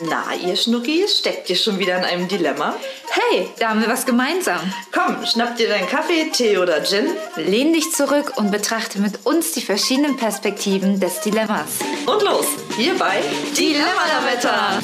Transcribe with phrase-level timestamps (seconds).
[0.00, 2.74] Na, ihr Schnuckis, steckt ihr schon wieder in einem Dilemma?
[3.10, 4.58] Hey, da haben wir was gemeinsam.
[4.90, 7.06] Komm, schnapp dir deinen Kaffee, Tee oder Gin.
[7.36, 11.78] Lehn dich zurück und betrachte mit uns die verschiedenen Perspektiven des Dilemmas.
[12.06, 12.46] Und los,
[12.76, 13.22] hierbei
[13.56, 14.82] Dilemma-Wetter.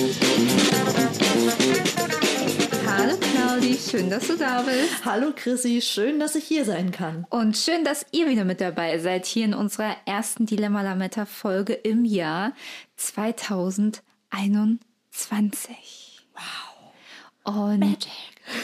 [2.87, 5.05] Hallo Claudi, schön, dass du da bist.
[5.05, 7.27] Hallo Chrissy, schön, dass ich hier sein kann.
[7.31, 11.73] Und schön, dass ihr wieder mit dabei seid, hier in unserer ersten Dilemma Lametta Folge
[11.73, 12.53] im Jahr
[12.97, 14.90] 2021.
[15.21, 16.27] 20.
[16.35, 17.55] Wow.
[17.55, 18.09] Und Magic.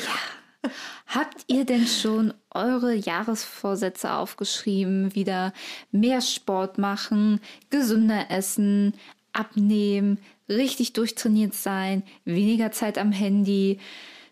[0.05, 0.70] ja,
[1.06, 5.15] habt ihr denn schon eure Jahresvorsätze aufgeschrieben?
[5.15, 5.52] Wieder
[5.91, 8.95] mehr Sport machen, gesünder essen,
[9.32, 13.79] abnehmen, richtig durchtrainiert sein, weniger Zeit am Handy,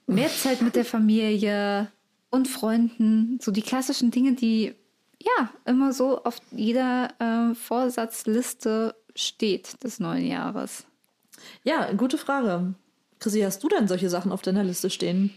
[0.07, 1.91] mehr Zeit mit der Familie
[2.31, 3.39] und Freunden.
[3.43, 4.75] So die klassischen Dinge, die
[5.19, 10.87] ja immer so auf jeder äh, Vorsatzliste steht des neuen Jahres.
[11.63, 12.75] Ja, gute Frage.
[13.21, 15.33] Chrissy, hast du denn solche Sachen auf deiner Liste stehen?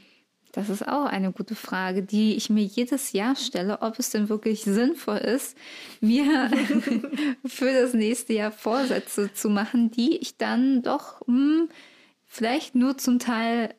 [0.53, 4.27] Das ist auch eine gute Frage, die ich mir jedes Jahr stelle, ob es denn
[4.27, 5.55] wirklich sinnvoll ist,
[6.02, 6.49] mir
[7.45, 11.69] für das nächste Jahr Vorsätze zu machen, die ich dann doch hm,
[12.25, 13.75] vielleicht nur zum Teil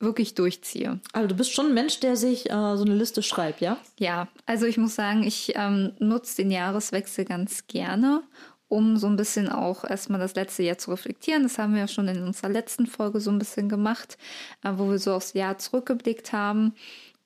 [0.00, 1.00] wirklich durchziehe.
[1.12, 3.78] Also du bist schon ein Mensch, der sich äh, so eine Liste schreibt, ja?
[3.98, 8.22] Ja, also ich muss sagen, ich ähm, nutze den Jahreswechsel ganz gerne
[8.68, 11.42] um so ein bisschen auch erstmal das letzte Jahr zu reflektieren.
[11.42, 14.18] Das haben wir ja schon in unserer letzten Folge so ein bisschen gemacht,
[14.62, 16.74] äh, wo wir so aufs Jahr zurückgeblickt haben.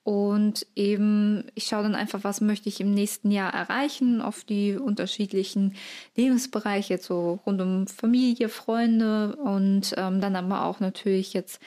[0.03, 4.73] Und eben, ich schaue dann einfach, was möchte ich im nächsten Jahr erreichen auf die
[4.75, 5.75] unterschiedlichen
[6.17, 11.61] Lebensbereiche, jetzt so rund um Familie, Freunde und ähm, dann aber auch natürlich jetzt,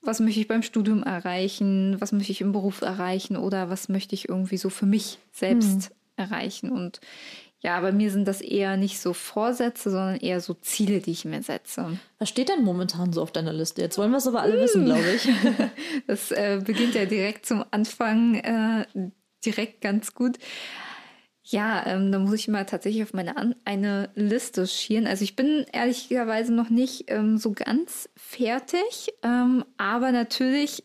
[0.00, 4.14] was möchte ich beim Studium erreichen, was möchte ich im Beruf erreichen oder was möchte
[4.14, 5.90] ich irgendwie so für mich selbst hm.
[6.16, 6.70] erreichen.
[6.70, 7.00] Und
[7.62, 11.24] ja, bei mir sind das eher nicht so Vorsätze, sondern eher so Ziele, die ich
[11.24, 11.96] mir setze.
[12.18, 13.82] Was steht denn momentan so auf deiner Liste?
[13.82, 15.28] Jetzt wollen wir es aber alle wissen, glaube ich.
[16.08, 18.84] das äh, beginnt ja direkt zum Anfang, äh,
[19.44, 20.38] direkt ganz gut.
[21.44, 25.06] Ja, ähm, da muss ich mal tatsächlich auf meine An eine Liste schieren.
[25.06, 30.82] Also ich bin ehrlicherweise noch nicht ähm, so ganz fertig, ähm, aber natürlich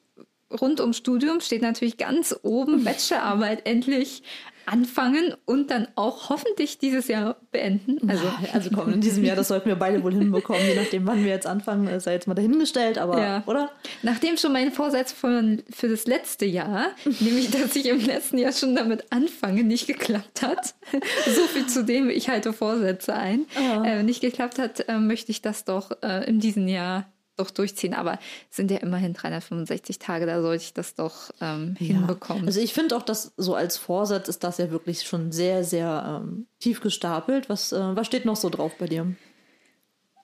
[0.62, 4.22] rund ums Studium steht natürlich ganz oben Bachelorarbeit endlich
[4.67, 8.09] anfangen und dann auch hoffentlich dieses Jahr beenden.
[8.09, 8.23] Also,
[8.53, 11.31] also komm, in diesem Jahr, das sollten wir beide wohl hinbekommen, je nachdem, wann wir
[11.31, 13.44] jetzt anfangen, ist ja jetzt mal dahingestellt, aber, ja.
[13.45, 13.72] oder?
[14.03, 16.88] Nachdem schon mein Vorsatz von, für das letzte Jahr,
[17.19, 20.75] nämlich, dass ich im letzten Jahr schon damit anfange, nicht geklappt hat,
[21.25, 23.83] so viel zu dem, ich halte Vorsätze ein, oh.
[23.83, 27.06] äh, nicht geklappt hat, äh, möchte ich das doch äh, in diesem Jahr
[27.38, 27.94] doch durchziehen.
[27.94, 31.96] Aber es sind ja immerhin 365 Tage, da sollte ich das doch ähm, ja.
[31.96, 32.46] hinbekommen.
[32.46, 36.22] Also ich finde auch, dass so als Vorsatz ist das ja wirklich schon sehr, sehr
[36.24, 37.50] ähm, tief gestapelt.
[37.50, 39.16] Was, äh, was steht noch so drauf bei dir?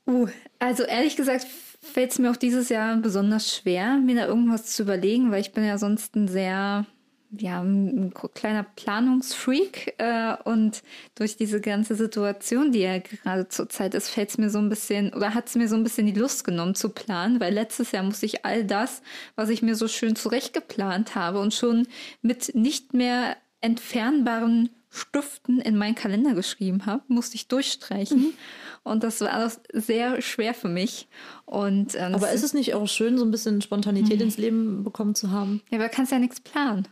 [0.06, 0.28] Uh,
[0.60, 1.48] also ehrlich gesagt
[1.82, 5.52] fällt es mir auch dieses Jahr besonders schwer, mir da irgendwas zu überlegen, weil ich
[5.52, 6.86] bin ja sonst ein sehr
[7.38, 10.84] ja, ein kleiner Planungsfreak äh, und
[11.16, 15.14] durch diese ganze Situation, die ja gerade zurzeit ist, fällt es mir so ein bisschen
[15.14, 18.04] oder hat es mir so ein bisschen die Lust genommen zu planen, weil letztes Jahr
[18.04, 19.02] musste ich all das,
[19.36, 21.88] was ich mir so schön zurechtgeplant habe und schon
[22.22, 28.20] mit nicht mehr entfernbaren Stiften in meinen Kalender geschrieben habe, musste ich durchstreichen.
[28.20, 28.34] Mhm.
[28.84, 31.08] Und das war sehr schwer für mich.
[31.46, 34.26] Und, ähm, aber ist es nicht auch schön, so ein bisschen Spontanität mhm.
[34.26, 35.62] ins Leben bekommen zu haben?
[35.72, 36.88] Ja, aber kannst ja nichts planen.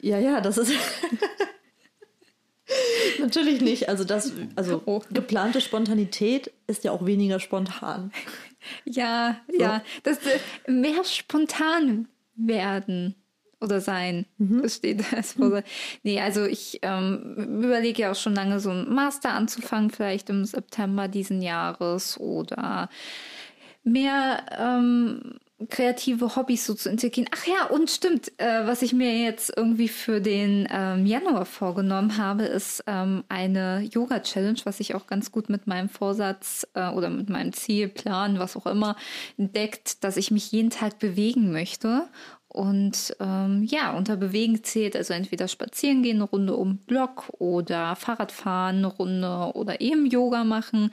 [0.00, 0.72] Ja, ja, das ist.
[3.18, 3.88] Natürlich nicht.
[3.88, 5.02] Also das, also oh.
[5.10, 8.12] geplante Spontanität ist ja auch weniger spontan.
[8.84, 9.60] Ja, so.
[9.60, 9.82] ja.
[10.02, 13.14] Das äh, mehr spontan werden
[13.60, 14.26] oder sein.
[14.38, 14.62] Mhm.
[14.62, 15.66] Das steht als Vorsatz.
[16.02, 20.44] Nee, also ich ähm, überlege ja auch schon lange, so einen Master anzufangen, vielleicht im
[20.44, 22.88] September diesen Jahres oder
[23.84, 25.38] mehr ähm,
[25.68, 27.30] kreative Hobbys so zu integrieren.
[27.34, 32.16] Ach ja, und stimmt, äh, was ich mir jetzt irgendwie für den ähm, Januar vorgenommen
[32.16, 37.10] habe, ist ähm, eine Yoga-Challenge, was ich auch ganz gut mit meinem Vorsatz äh, oder
[37.10, 38.96] mit meinem Zielplan, was auch immer,
[39.38, 42.08] entdeckt, dass ich mich jeden Tag bewegen möchte.
[42.48, 47.96] Und ähm, ja, unter Bewegen zählt also entweder spazieren gehen, eine Runde um Block oder
[47.96, 50.90] Fahrradfahren, eine Runde oder eben Yoga machen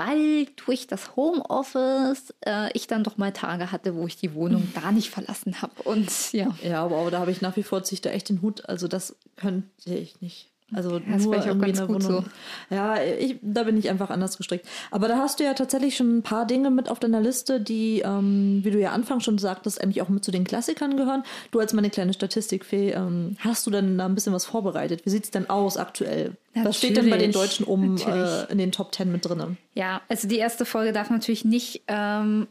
[0.00, 4.72] weil durch das Homeoffice äh, ich dann doch mal Tage hatte, wo ich die Wohnung
[4.74, 5.82] gar nicht verlassen habe.
[5.82, 6.56] Und ja.
[6.62, 8.66] Ja, aber, aber da habe ich nach wie vor sich da echt den Hut.
[8.66, 10.48] Also das könnte ich nicht.
[10.72, 12.24] Also das nur auch irgendwie ganz gut Wohnung.
[12.70, 12.74] so.
[12.74, 14.66] Ja, ich, da bin ich einfach anders gestrickt.
[14.90, 18.00] Aber da hast du ja tatsächlich schon ein paar Dinge mit auf deiner Liste, die,
[18.00, 21.24] ähm, wie du ja anfangs schon sagtest, eigentlich auch mit zu den Klassikern gehören.
[21.50, 25.04] Du als meine kleine Statistikfee, ähm, hast du denn da ein bisschen was vorbereitet?
[25.04, 26.36] Wie sieht es denn aus aktuell?
[26.54, 28.48] Was steht denn bei den Natürlich, Deutschen um natürlich.
[28.48, 29.56] äh, in den Top Ten mit drin?
[29.74, 32.48] Ja, also die erste Folge darf natürlich nicht ähm,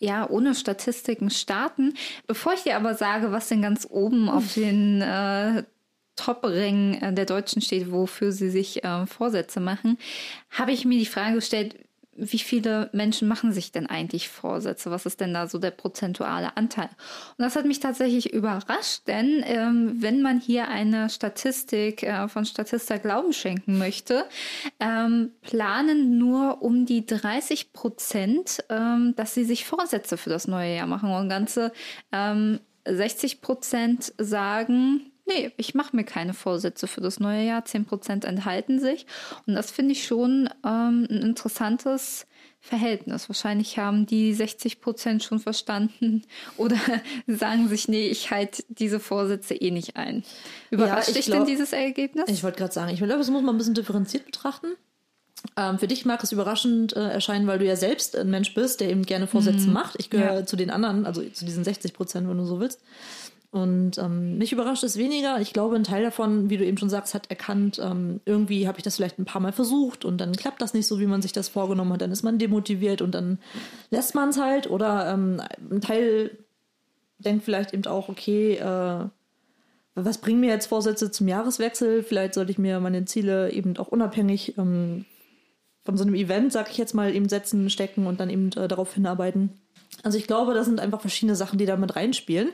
[0.00, 1.94] ja, ohne Statistiken starten.
[2.26, 5.62] Bevor ich dir aber sage, was denn ganz oben auf den äh,
[6.20, 9.98] Top-Rängen äh, der Deutschen steht, wofür sie sich äh, Vorsätze machen,
[10.50, 11.76] habe ich mir die Frage gestellt,
[12.22, 14.90] wie viele Menschen machen sich denn eigentlich Vorsätze?
[14.90, 16.90] Was ist denn da so der prozentuale Anteil?
[17.38, 22.44] Und das hat mich tatsächlich überrascht, denn ähm, wenn man hier eine Statistik äh, von
[22.44, 24.26] Statista Glauben schenken möchte,
[24.80, 30.76] ähm, planen nur um die 30 Prozent, ähm, dass sie sich Vorsätze für das neue
[30.76, 31.10] Jahr machen.
[31.10, 31.72] Und ganze
[32.12, 37.62] ähm, 60 Prozent sagen, Nee, ich mache mir keine Vorsätze für das neue Jahr.
[37.62, 39.06] 10% enthalten sich.
[39.46, 42.26] Und das finde ich schon ähm, ein interessantes
[42.60, 43.28] Verhältnis.
[43.28, 46.22] Wahrscheinlich haben die 60% schon verstanden
[46.56, 46.76] oder
[47.26, 50.24] sagen sich, nee, ich halte diese Vorsätze eh nicht ein.
[50.70, 52.24] Überrascht ich dich glaub- denn dieses Ergebnis?
[52.28, 54.66] Ich wollte gerade sagen, ich glaube, das muss man ein bisschen differenziert betrachten.
[55.56, 58.80] Ähm, für dich mag es überraschend äh, erscheinen, weil du ja selbst ein Mensch bist,
[58.80, 59.94] der eben gerne Vorsätze macht.
[59.98, 60.46] Ich gehöre Ja.
[60.46, 62.80] zu den anderen, also zu diesen 60 Prozent, wenn du so willst.
[63.52, 65.40] Und ähm, mich überrascht es weniger.
[65.40, 68.78] Ich glaube, ein Teil davon, wie du eben schon sagst, hat erkannt, ähm, irgendwie habe
[68.78, 71.20] ich das vielleicht ein paar Mal versucht und dann klappt das nicht so, wie man
[71.20, 72.02] sich das vorgenommen hat.
[72.02, 73.38] Dann ist man demotiviert und dann
[73.90, 74.70] lässt man es halt.
[74.70, 76.38] Oder ähm, ein Teil
[77.18, 79.08] denkt vielleicht eben auch, okay, äh,
[79.96, 82.04] was bringen mir jetzt Vorsätze zum Jahreswechsel?
[82.04, 85.06] Vielleicht sollte ich mir meine Ziele eben auch unabhängig ähm,
[85.84, 88.68] von so einem Event, sag ich jetzt mal, eben setzen, stecken und dann eben äh,
[88.68, 89.50] darauf hinarbeiten.
[90.02, 92.50] Also ich glaube, das sind einfach verschiedene Sachen, die da mit reinspielen.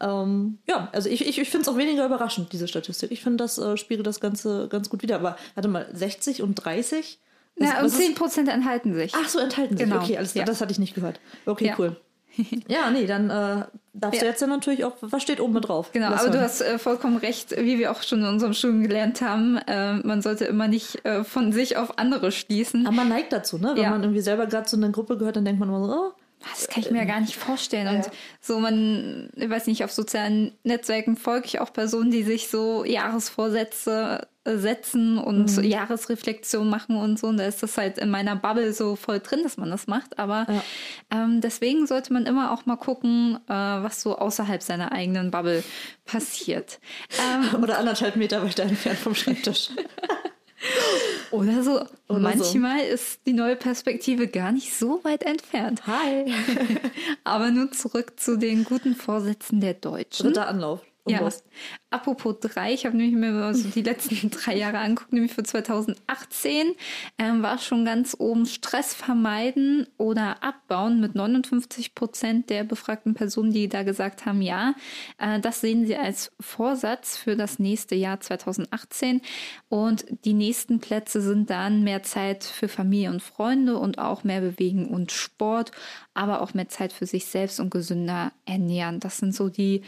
[0.00, 3.10] Ähm, ja, also ich, ich, ich finde es auch weniger überraschend, diese Statistik.
[3.12, 5.16] Ich finde, das äh, spiegelt das Ganze ganz gut wieder.
[5.16, 7.18] Aber warte mal, 60 und 30?
[7.56, 9.12] Was- ja, und was ist- 10% enthalten sich.
[9.14, 9.86] Ach so, enthalten sich.
[9.86, 10.00] Genau.
[10.02, 10.42] Okay, alles klar.
[10.42, 10.46] Ja.
[10.46, 11.20] Das hatte ich nicht gehört.
[11.46, 11.74] Okay, Ja.
[11.78, 11.96] cool.
[12.66, 14.30] Ja, nee, dann äh, darfst du Ja.
[14.30, 15.90] jetzt ja natürlich auch, was steht oben mit drauf?
[15.92, 16.44] Genau, Lass aber du hören.
[16.48, 20.22] hast äh, vollkommen recht, wie wir auch schon in unserem Studium gelernt haben, äh, man
[20.22, 22.86] sollte immer nicht äh, von sich auf andere schließen.
[22.86, 23.72] Aber man neigt dazu, ne?
[23.74, 23.90] Wenn Ja.
[23.90, 26.12] man irgendwie selber gerade zu einer Gruppe gehört, dann denkt man immer so, oh,
[26.50, 27.88] Das kann ich mir ja gar nicht vorstellen.
[27.96, 28.10] Und
[28.40, 32.84] so, man, ich weiß nicht, auf sozialen Netzwerken folge ich auch Personen, die sich so
[32.84, 35.62] Jahresvorsätze äh, setzen und Mhm.
[35.64, 37.28] Jahresreflexion machen und so.
[37.28, 40.18] Und da ist das halt in meiner Bubble so voll drin, dass man das macht.
[40.18, 40.62] Aber Ja.
[41.24, 45.62] ähm, deswegen sollte man immer auch mal gucken, äh, was so außerhalb seiner eigenen Bubble
[46.04, 46.80] passiert.
[47.54, 49.68] Ähm, oder anderthalb Meter weiter entfernt vom Schreibtisch.
[51.32, 51.72] oder so.
[51.72, 52.18] Oder so.
[52.18, 55.86] Manchmal ist die neue Perspektive gar nicht so weit entfernt.
[55.86, 56.32] Hi.
[57.24, 60.26] Aber nun zurück zu den guten Vorsätzen der Deutschen.
[60.26, 60.80] Dritter Anlauf.
[61.08, 61.28] Ja.
[61.90, 66.74] Apropos drei, ich habe nämlich mir so die letzten drei Jahre angeguckt, nämlich für 2018
[67.18, 73.52] ähm, war schon ganz oben Stress vermeiden oder abbauen mit 59 Prozent der befragten Personen,
[73.52, 74.74] die da gesagt haben, ja,
[75.18, 79.22] äh, das sehen sie als Vorsatz für das nächste Jahr 2018.
[79.68, 84.40] Und die nächsten Plätze sind dann mehr Zeit für Familie und Freunde und auch mehr
[84.40, 85.72] Bewegen und Sport,
[86.14, 89.00] aber auch mehr Zeit für sich selbst und gesünder ernähren.
[89.00, 89.82] Das sind so die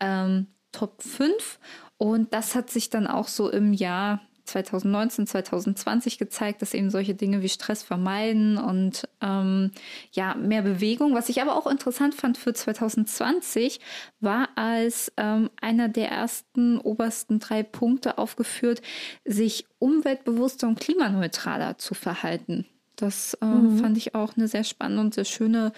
[0.00, 1.58] ähm, Top 5
[1.98, 4.20] und das hat sich dann auch so im Jahr
[4.50, 9.70] 2019, 2020 gezeigt, dass eben solche Dinge wie Stress vermeiden und ähm,
[10.12, 11.14] ja, mehr Bewegung.
[11.14, 13.80] Was ich aber auch interessant fand für 2020
[14.20, 18.82] war als ähm, einer der ersten obersten drei Punkte aufgeführt,
[19.24, 22.66] sich umweltbewusster und klimaneutraler zu verhalten.
[22.96, 25.72] Das äh, fand ich auch eine sehr spannende und sehr schöne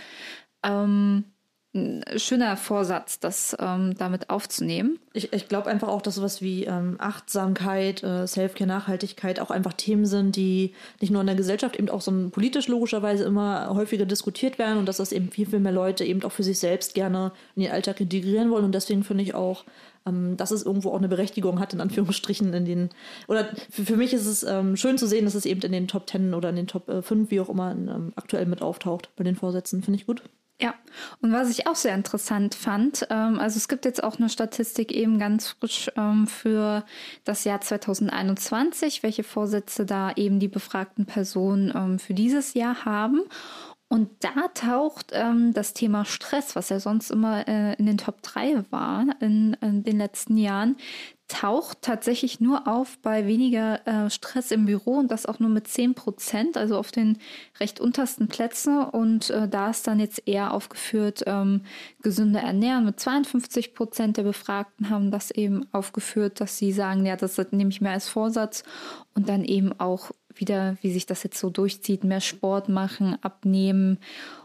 [0.64, 1.24] ähm,
[1.74, 4.98] ein schöner Vorsatz, das ähm, damit aufzunehmen.
[5.14, 9.72] Ich, ich glaube einfach auch, dass sowas wie ähm, Achtsamkeit, äh, Selfcare, Nachhaltigkeit auch einfach
[9.72, 14.04] Themen sind, die nicht nur in der Gesellschaft eben auch so politisch logischerweise immer häufiger
[14.04, 16.94] diskutiert werden und dass das eben viel, viel mehr Leute eben auch für sich selbst
[16.94, 18.66] gerne in den Alltag integrieren wollen.
[18.66, 19.64] Und deswegen finde ich auch,
[20.04, 22.90] ähm, dass es irgendwo auch eine Berechtigung hat, in Anführungsstrichen, in den,
[23.28, 25.88] oder für, für mich ist es ähm, schön zu sehen, dass es eben in den
[25.88, 29.08] Top 10 oder in den Top äh, 5, wie auch immer, ähm, aktuell mit auftaucht
[29.16, 29.82] bei den Vorsätzen.
[29.82, 30.22] Finde ich gut.
[30.62, 30.74] Ja,
[31.20, 34.92] und was ich auch sehr interessant fand, ähm, also es gibt jetzt auch eine Statistik
[34.92, 36.84] eben ganz frisch ähm, für
[37.24, 43.22] das Jahr 2021, welche Vorsätze da eben die befragten Personen ähm, für dieses Jahr haben.
[43.88, 48.22] Und da taucht ähm, das Thema Stress, was ja sonst immer äh, in den Top
[48.22, 50.76] 3 war in, in den letzten Jahren,
[51.32, 55.66] taucht tatsächlich nur auf bei weniger äh, Stress im Büro und das auch nur mit
[55.66, 57.16] 10 Prozent, also auf den
[57.58, 58.84] recht untersten Plätzen.
[58.84, 61.62] Und äh, da ist dann jetzt eher aufgeführt, ähm,
[62.02, 67.16] gesünder ernähren mit 52 Prozent der Befragten haben das eben aufgeführt, dass sie sagen, ja,
[67.16, 68.62] das nehme ich mir als Vorsatz.
[69.14, 73.98] Und dann eben auch wieder, wie sich das jetzt so durchzieht, mehr Sport machen, abnehmen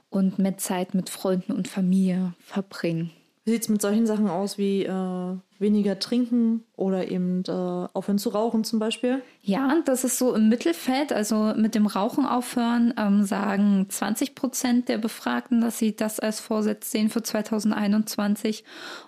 [0.10, 3.12] und mehr Zeit mit Freunden und Familie verbringen.
[3.48, 8.18] Wie sieht es mit solchen Sachen aus wie äh, weniger trinken oder eben äh, aufhören
[8.18, 9.22] zu rauchen zum Beispiel?
[9.42, 11.14] Ja, das ist so im Mittelfeld.
[11.14, 16.42] Also mit dem Rauchen aufhören ähm, sagen 20 Prozent der Befragten, dass sie das als
[16.42, 18.66] Vorsatz sehen für 2021.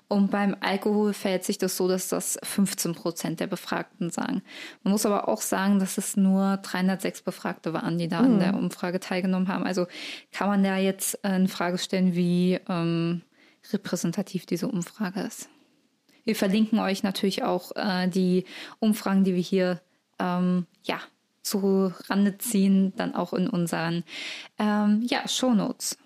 [0.08, 4.42] Und beim Alkohol verhält sich das so, dass das 15 Prozent der Befragten sagen.
[4.84, 8.26] Man muss aber auch sagen, dass es nur 306 Befragte waren, die da mhm.
[8.26, 9.66] an der Umfrage teilgenommen haben.
[9.66, 9.88] Also
[10.32, 13.24] kann man da jetzt äh, in Frage stellen, wie ähm,
[13.72, 15.50] repräsentativ diese Umfrage ist.
[16.26, 18.46] Wir verlinken euch natürlich auch äh, die
[18.80, 19.82] Umfragen, die wir hier
[20.20, 21.00] ähm, ja,
[21.42, 24.04] zu Rande ziehen, dann auch in unseren
[24.58, 25.98] ähm, ja, Shownotes.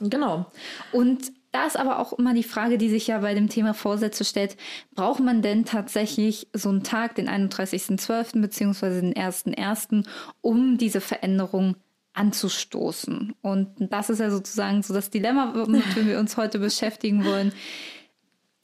[0.00, 0.50] Genau.
[0.92, 4.24] Und da ist aber auch immer die Frage, die sich ja bei dem Thema Vorsätze
[4.24, 4.56] stellt,
[4.94, 8.40] braucht man denn tatsächlich so einen Tag, den 31.12.
[8.40, 9.00] bzw.
[9.00, 10.06] den 1.1.,
[10.40, 11.74] um diese Veränderung
[12.20, 13.34] anzustoßen.
[13.40, 17.52] Und das ist ja sozusagen so das Dilemma, mit dem wir uns heute beschäftigen wollen.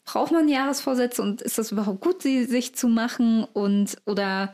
[0.05, 3.45] Braucht man Jahresvorsätze und ist das überhaupt gut, sie sich zu machen?
[3.53, 4.53] Und oder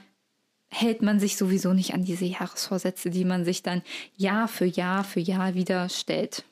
[0.69, 3.81] hält man sich sowieso nicht an diese Jahresvorsätze, die man sich dann
[4.15, 6.45] Jahr für Jahr für Jahr wieder stellt?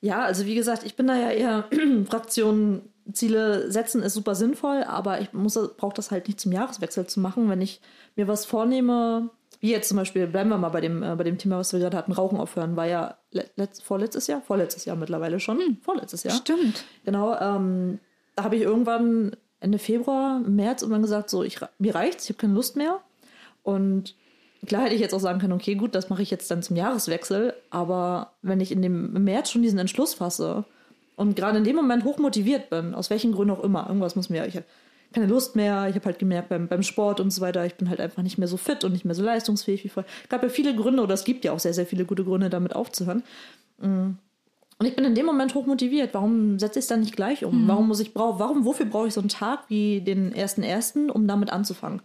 [0.00, 1.68] Ja, also wie gesagt, ich bin da ja eher
[2.08, 2.82] Fraktion
[3.12, 7.50] Ziele setzen ist super sinnvoll, aber ich brauche das halt nicht zum Jahreswechsel zu machen.
[7.50, 7.80] Wenn ich
[8.16, 9.30] mir was vornehme,
[9.64, 11.80] wie jetzt zum Beispiel, bleiben wir mal bei dem, äh, bei dem Thema, was wir
[11.80, 14.42] gerade hatten, Rauchen aufhören, war ja letzt, vorletztes Jahr?
[14.42, 15.58] Vorletztes Jahr mittlerweile schon.
[15.58, 15.78] Hm.
[15.80, 16.34] Vorletztes Jahr.
[16.34, 16.84] Stimmt.
[17.06, 17.98] Genau, ähm,
[18.36, 22.40] da habe ich irgendwann Ende Februar, März irgendwann gesagt, so, ich, mir reicht's, ich habe
[22.40, 23.00] keine Lust mehr.
[23.62, 24.14] Und
[24.66, 26.76] klar hätte ich jetzt auch sagen können, okay, gut, das mache ich jetzt dann zum
[26.76, 27.54] Jahreswechsel.
[27.70, 30.66] Aber wenn ich in dem März schon diesen Entschluss fasse
[31.16, 34.46] und gerade in dem Moment hochmotiviert bin, aus welchen Gründen auch immer, irgendwas muss mir,
[34.46, 34.60] ich
[35.14, 35.88] keine Lust mehr.
[35.88, 38.38] Ich habe halt gemerkt beim, beim Sport und so weiter, ich bin halt einfach nicht
[38.38, 40.10] mehr so fit und nicht mehr so leistungsfähig wie vorher.
[40.22, 42.50] Es gab ja viele Gründe, oder es gibt ja auch sehr, sehr viele gute Gründe,
[42.50, 43.22] damit aufzuhören.
[43.80, 44.12] Mm.
[44.78, 46.14] Und ich bin in dem Moment hoch motiviert.
[46.14, 47.62] Warum setze ich es dann nicht gleich um?
[47.62, 47.68] Mhm.
[47.68, 51.10] Warum muss ich brauch, warum, wofür brauche ich so einen Tag wie den ersten ersten,
[51.10, 52.02] um damit anzufangen?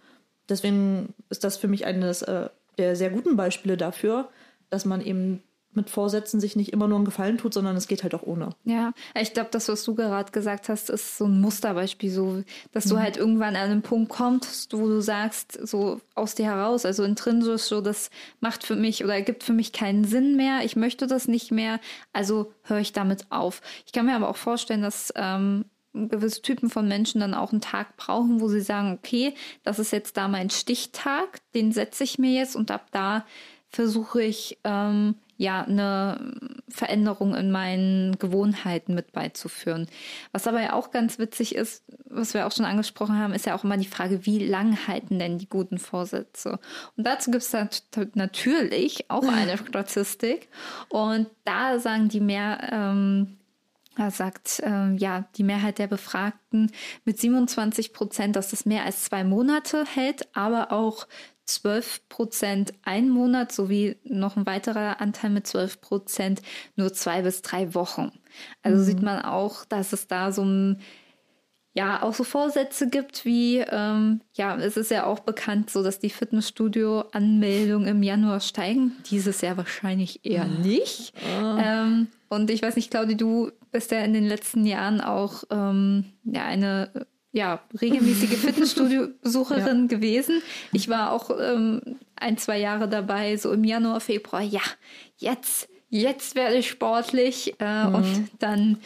[0.47, 4.29] Deswegen ist das für mich eines äh, der sehr guten Beispiele dafür,
[4.69, 5.41] dass man eben
[5.73, 8.49] mit Vorsätzen sich nicht immer nur einen Gefallen tut, sondern es geht halt auch ohne.
[8.63, 12.85] Ja, ich glaube, das, was du gerade gesagt hast, ist so ein Musterbeispiel, so, dass
[12.85, 12.89] mhm.
[12.89, 17.03] du halt irgendwann an einen Punkt kommst, wo du sagst, so aus dir heraus, also
[17.03, 18.09] intrinsisch, so, das
[18.39, 21.79] macht für mich oder ergibt für mich keinen Sinn mehr, ich möchte das nicht mehr,
[22.13, 23.61] also höre ich damit auf.
[23.85, 27.61] Ich kann mir aber auch vorstellen, dass ähm, gewisse Typen von Menschen dann auch einen
[27.61, 29.33] Tag brauchen, wo sie sagen, okay,
[29.63, 33.25] das ist jetzt da mein Stichtag, den setze ich mir jetzt und ab da
[33.69, 36.35] versuche ich ähm, ja eine
[36.67, 39.87] Veränderung in meinen Gewohnheiten mit beizuführen.
[40.33, 43.55] Was aber ja auch ganz witzig ist, was wir auch schon angesprochen haben, ist ja
[43.55, 46.59] auch immer die Frage, wie lang halten denn die guten Vorsätze?
[46.97, 47.55] Und dazu gibt es
[48.15, 50.49] natürlich auch eine Statistik.
[50.89, 53.37] Und da sagen die mehr, ähm,
[53.95, 56.69] da sagt äh, ja die Mehrheit der Befragten
[57.05, 61.07] mit 27 Prozent, dass es mehr als zwei Monate hält, aber auch
[61.49, 66.41] 12 Prozent ein Monat sowie noch ein weiterer Anteil mit 12 Prozent
[66.75, 68.11] nur zwei bis drei Wochen.
[68.61, 68.85] Also mhm.
[68.85, 70.81] sieht man auch, dass es da so ein
[71.73, 75.99] ja auch so Vorsätze gibt wie, ähm, ja, es ist ja auch bekannt, so dass
[75.99, 78.97] die Fitnessstudio-Anmeldungen im Januar steigen.
[79.09, 80.61] Dieses Jahr wahrscheinlich eher ah.
[80.61, 81.13] nicht.
[81.17, 81.57] Oh.
[81.57, 86.05] Ähm, und ich weiß nicht, Claudi, du bist ja in den letzten Jahren auch ähm,
[86.23, 89.87] ja eine ja, regelmäßige Fitnessstudio-Besucherin ja.
[89.87, 90.41] gewesen.
[90.73, 91.81] Ich war auch ähm,
[92.15, 94.41] ein, zwei Jahre dabei, so im Januar, Februar.
[94.41, 94.61] Ja,
[95.17, 97.55] jetzt, jetzt werde ich sportlich.
[97.59, 97.95] Äh, mhm.
[97.95, 98.77] Und dann,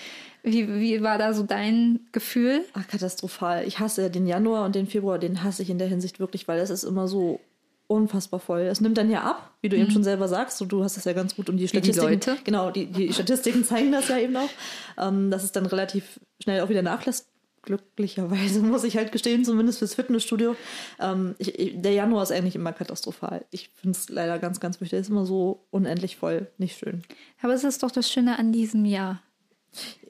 [0.43, 2.65] wie, wie war da so dein Gefühl?
[2.73, 3.65] Ach, katastrophal.
[3.65, 6.59] Ich hasse den Januar und den Februar, den hasse ich in der Hinsicht wirklich, weil
[6.59, 7.39] es ist immer so
[7.87, 8.61] unfassbar voll.
[8.61, 9.83] Es nimmt dann ja ab, wie du mhm.
[9.83, 10.57] eben schon selber sagst.
[10.57, 12.19] So, du hast das ja ganz gut um die Statistiken.
[12.19, 14.49] Die genau, die, die Statistiken zeigen das ja eben auch,
[14.97, 17.32] ähm, dass es dann relativ schnell auch wieder nachlässt
[17.63, 20.55] glücklicherweise, muss ich halt gestehen, zumindest fürs Fitnessstudio.
[20.99, 23.45] Ähm, ich, der Januar ist eigentlich immer katastrophal.
[23.49, 24.99] Ich finde es leider ganz, ganz wichtig.
[24.99, 26.47] Es ist immer so unendlich voll.
[26.57, 27.03] Nicht schön.
[27.41, 29.21] Aber es ist doch das Schöne an diesem Jahr.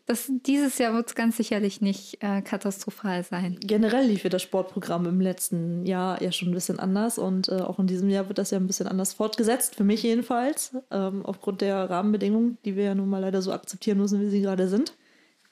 [0.06, 3.58] Das, dieses Jahr wird es ganz sicherlich nicht äh, katastrophal sein.
[3.62, 7.62] Generell lief ja das Sportprogramm im letzten Jahr ja schon ein bisschen anders und äh,
[7.62, 11.26] auch in diesem Jahr wird das ja ein bisschen anders fortgesetzt, für mich jedenfalls, ähm,
[11.26, 14.68] aufgrund der Rahmenbedingungen, die wir ja nun mal leider so akzeptieren müssen, wie sie gerade
[14.68, 14.94] sind.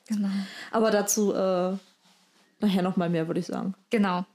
[0.08, 0.28] Genau.
[0.72, 1.78] Aber dazu äh,
[2.62, 3.74] nachher nochmal mehr, würde ich sagen.
[3.90, 4.26] Genau.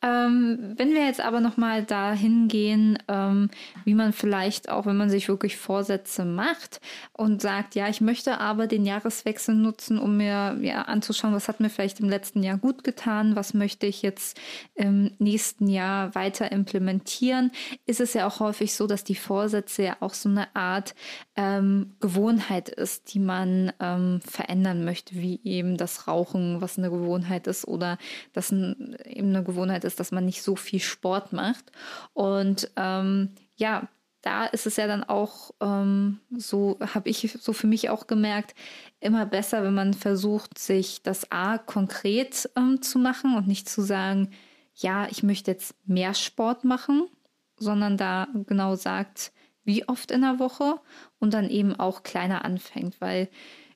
[0.00, 3.50] Ähm, wenn wir jetzt aber nochmal dahin gehen, ähm,
[3.84, 6.80] wie man vielleicht auch, wenn man sich wirklich Vorsätze macht
[7.12, 11.58] und sagt, ja, ich möchte aber den Jahreswechsel nutzen, um mir ja, anzuschauen, was hat
[11.58, 14.38] mir vielleicht im letzten Jahr gut getan, was möchte ich jetzt
[14.76, 17.50] im nächsten Jahr weiter implementieren,
[17.86, 20.94] ist es ja auch häufig so, dass die Vorsätze ja auch so eine Art
[21.34, 27.48] ähm, Gewohnheit ist, die man ähm, verändern möchte, wie eben das Rauchen, was eine Gewohnheit
[27.48, 27.98] ist, oder
[28.32, 31.72] das eben eine Gewohnheit ist, dass man nicht so viel Sport macht.
[32.12, 33.88] Und ähm, ja,
[34.22, 38.54] da ist es ja dann auch ähm, so, habe ich so für mich auch gemerkt,
[39.00, 43.80] immer besser, wenn man versucht, sich das A konkret ähm, zu machen und nicht zu
[43.82, 44.30] sagen,
[44.74, 47.08] ja, ich möchte jetzt mehr Sport machen,
[47.56, 49.32] sondern da genau sagt,
[49.64, 50.80] wie oft in der Woche
[51.18, 53.28] und dann eben auch kleiner anfängt, weil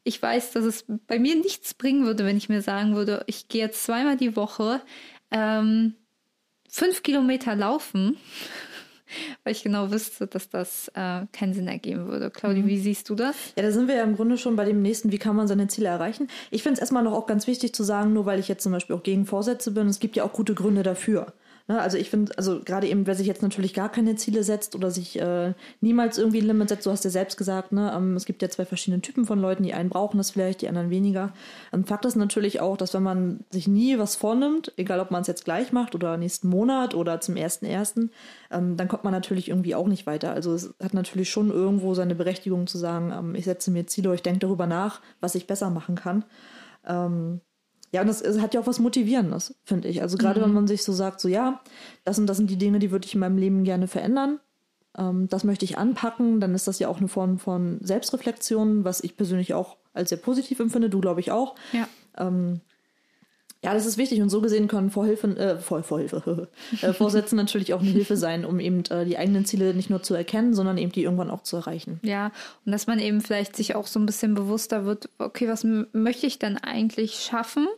[0.04, 3.48] ich weiß, dass es bei mir nichts bringen würde, wenn ich mir sagen würde, ich
[3.48, 4.80] gehe jetzt zweimal die Woche
[5.32, 5.94] ähm,
[6.68, 8.16] fünf Kilometer laufen,
[9.44, 12.30] weil ich genau wüsste, dass das äh, keinen Sinn ergeben würde.
[12.30, 12.68] Claudia, mhm.
[12.68, 13.36] wie siehst du das?
[13.56, 15.68] Ja, da sind wir ja im Grunde schon bei dem nächsten, wie kann man seine
[15.68, 16.28] Ziele erreichen.
[16.50, 18.72] Ich finde es erstmal noch auch ganz wichtig zu sagen, nur weil ich jetzt zum
[18.72, 21.32] Beispiel auch gegen Vorsätze bin, es gibt ja auch gute Gründe dafür.
[21.72, 24.76] Ne, also ich finde, also gerade eben, wer sich jetzt natürlich gar keine Ziele setzt
[24.76, 28.14] oder sich äh, niemals irgendwie ein Limit setzt, du hast ja selbst gesagt, ne, ähm,
[28.14, 30.90] es gibt ja zwei verschiedene Typen von Leuten, die einen brauchen das vielleicht, die anderen
[30.90, 31.32] weniger.
[31.72, 35.22] Ähm, Fakt ist natürlich auch, dass wenn man sich nie was vornimmt, egal ob man
[35.22, 38.10] es jetzt gleich macht oder nächsten Monat oder zum ersten ersten,
[38.50, 40.34] ähm, dann kommt man natürlich irgendwie auch nicht weiter.
[40.34, 44.14] Also es hat natürlich schon irgendwo seine Berechtigung zu sagen, ähm, ich setze mir Ziele,
[44.14, 46.26] ich denke darüber nach, was ich besser machen kann.
[47.92, 50.00] Ja, und das hat ja auch was Motivierendes, finde ich.
[50.00, 50.44] Also gerade mhm.
[50.44, 51.60] wenn man sich so sagt, so ja,
[52.04, 54.40] das und das sind die Dinge, die würde ich in meinem Leben gerne verändern.
[54.96, 59.04] Ähm, das möchte ich anpacken, dann ist das ja auch eine Form von Selbstreflexion, was
[59.04, 61.54] ich persönlich auch als sehr positiv empfinde, du glaube ich auch.
[61.72, 61.86] Ja.
[62.16, 62.60] Ähm,
[63.64, 66.48] ja, das ist wichtig und so gesehen können Vorhilfen, äh, Vor Vorhilfe,
[66.82, 70.02] äh, Vorsätze natürlich auch eine Hilfe sein, um eben äh, die eigenen Ziele nicht nur
[70.02, 72.00] zu erkennen, sondern eben die irgendwann auch zu erreichen.
[72.02, 72.32] Ja,
[72.66, 76.26] und dass man eben vielleicht sich auch so ein bisschen bewusster wird, okay, was möchte
[76.26, 77.68] ich denn eigentlich schaffen?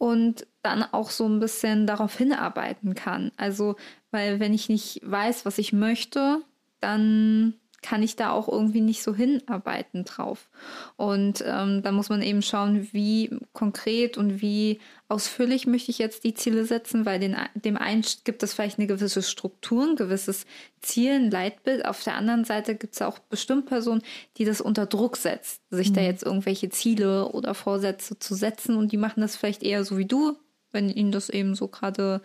[0.00, 3.32] Und dann auch so ein bisschen darauf hinarbeiten kann.
[3.36, 3.76] Also,
[4.10, 6.40] weil wenn ich nicht weiß, was ich möchte,
[6.80, 10.50] dann kann ich da auch irgendwie nicht so hinarbeiten drauf.
[10.96, 16.24] Und ähm, da muss man eben schauen, wie konkret und wie ausführlich möchte ich jetzt
[16.24, 20.46] die Ziele setzen, weil den, dem einen gibt es vielleicht eine gewisse Struktur, ein gewisses
[20.80, 21.84] Ziel, ein Leitbild.
[21.84, 24.02] Auf der anderen Seite gibt es auch bestimmt Personen,
[24.36, 25.94] die das unter Druck setzt, sich mhm.
[25.94, 29.96] da jetzt irgendwelche Ziele oder Vorsätze zu setzen und die machen das vielleicht eher so
[29.96, 30.36] wie du,
[30.70, 32.20] wenn ihnen das eben so gerade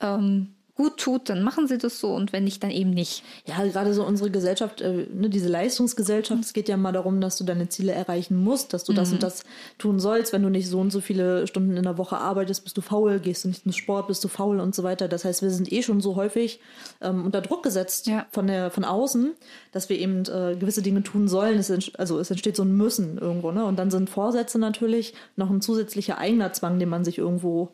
[0.00, 3.24] ähm, gut tut, dann machen sie das so und wenn nicht, dann eben nicht.
[3.46, 7.36] Ja, gerade so unsere Gesellschaft, äh, ne, diese Leistungsgesellschaft, es geht ja mal darum, dass
[7.36, 8.96] du deine Ziele erreichen musst, dass du mhm.
[8.96, 9.20] das und mhm.
[9.22, 9.42] das
[9.78, 10.32] tun sollst.
[10.32, 13.18] Wenn du nicht so und so viele Stunden in der Woche arbeitest, bist du faul,
[13.18, 15.08] gehst du nicht ins Sport, bist du faul und so weiter.
[15.08, 16.60] Das heißt, wir sind eh schon so häufig
[17.00, 18.26] ähm, unter Druck gesetzt ja.
[18.30, 19.32] von, der, von außen,
[19.72, 21.58] dass wir eben äh, gewisse Dinge tun sollen.
[21.58, 23.50] Es also es entsteht so ein Müssen irgendwo.
[23.50, 23.64] Ne?
[23.64, 27.72] Und dann sind Vorsätze natürlich noch ein zusätzlicher eigener Zwang, den man sich irgendwo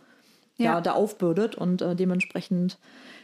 [0.56, 0.80] ja.
[0.80, 2.78] da aufbürdet und äh, dementsprechend,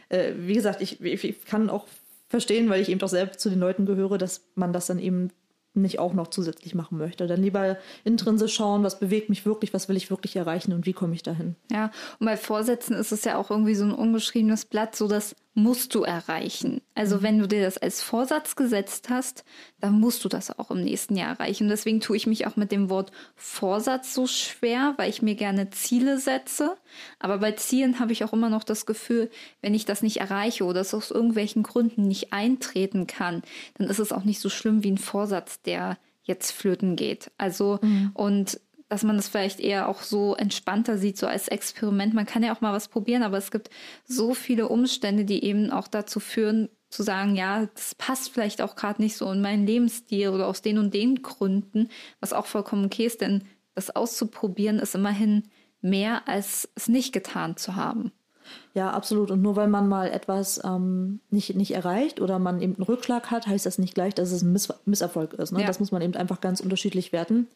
[0.08, 1.86] äh, wie gesagt, ich, ich kann auch
[2.28, 5.30] verstehen, weil ich eben doch selbst zu den Leuten gehöre, dass man das dann eben
[5.74, 7.26] nicht auch noch zusätzlich machen möchte.
[7.26, 10.92] Dann lieber intrinsisch schauen, was bewegt mich wirklich, was will ich wirklich erreichen und wie
[10.92, 11.54] komme ich dahin.
[11.70, 15.36] Ja, und bei Vorsätzen ist es ja auch irgendwie so ein ungeschriebenes Blatt, so das
[15.62, 16.80] musst du erreichen.
[16.94, 17.22] Also mhm.
[17.22, 19.44] wenn du dir das als Vorsatz gesetzt hast,
[19.80, 21.64] dann musst du das auch im nächsten Jahr erreichen.
[21.64, 25.34] Und deswegen tue ich mich auch mit dem Wort Vorsatz so schwer, weil ich mir
[25.34, 26.76] gerne Ziele setze.
[27.18, 30.64] Aber bei Zielen habe ich auch immer noch das Gefühl, wenn ich das nicht erreiche
[30.64, 33.42] oder es aus irgendwelchen Gründen nicht eintreten kann,
[33.78, 37.30] dann ist es auch nicht so schlimm wie ein Vorsatz, der jetzt flöten geht.
[37.38, 38.10] Also, mhm.
[38.14, 42.12] und dass man das vielleicht eher auch so entspannter sieht, so als Experiment.
[42.12, 43.70] Man kann ja auch mal was probieren, aber es gibt
[44.04, 48.74] so viele Umstände, die eben auch dazu führen, zu sagen, ja, das passt vielleicht auch
[48.74, 52.84] gerade nicht so in meinen Lebensstil oder aus den und den Gründen, was auch vollkommen
[52.84, 53.44] okay ist, denn
[53.76, 55.44] das auszuprobieren ist immerhin
[55.80, 58.10] mehr, als es nicht getan zu haben.
[58.74, 59.30] Ja, absolut.
[59.30, 63.30] Und nur weil man mal etwas ähm, nicht, nicht erreicht oder man eben einen Rückschlag
[63.30, 65.52] hat, heißt das nicht gleich, dass es ein Miss Misserfolg ist.
[65.52, 65.60] Ne?
[65.60, 65.66] Ja.
[65.68, 67.46] Das muss man eben einfach ganz unterschiedlich werten.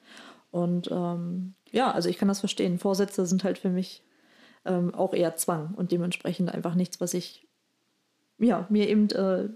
[0.54, 2.78] Und ähm, ja, also ich kann das verstehen.
[2.78, 4.04] Vorsätze sind halt für mich
[4.64, 7.48] ähm, auch eher Zwang und dementsprechend einfach nichts, was ich
[8.38, 9.48] ja, mir eben äh,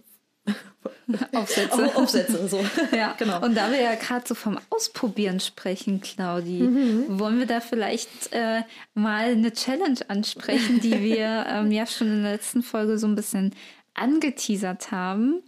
[1.37, 1.97] aufsetze.
[1.97, 2.65] aufsetze so.
[2.97, 3.45] ja, genau.
[3.45, 7.21] Und da wir ja gerade so vom Ausprobieren sprechen, Claudi, mhm.
[7.21, 8.63] wollen wir da vielleicht äh,
[8.95, 13.15] mal eine Challenge ansprechen, die wir ähm, ja schon in der letzten Folge so ein
[13.15, 13.55] bisschen
[13.95, 15.45] angeteasert haben.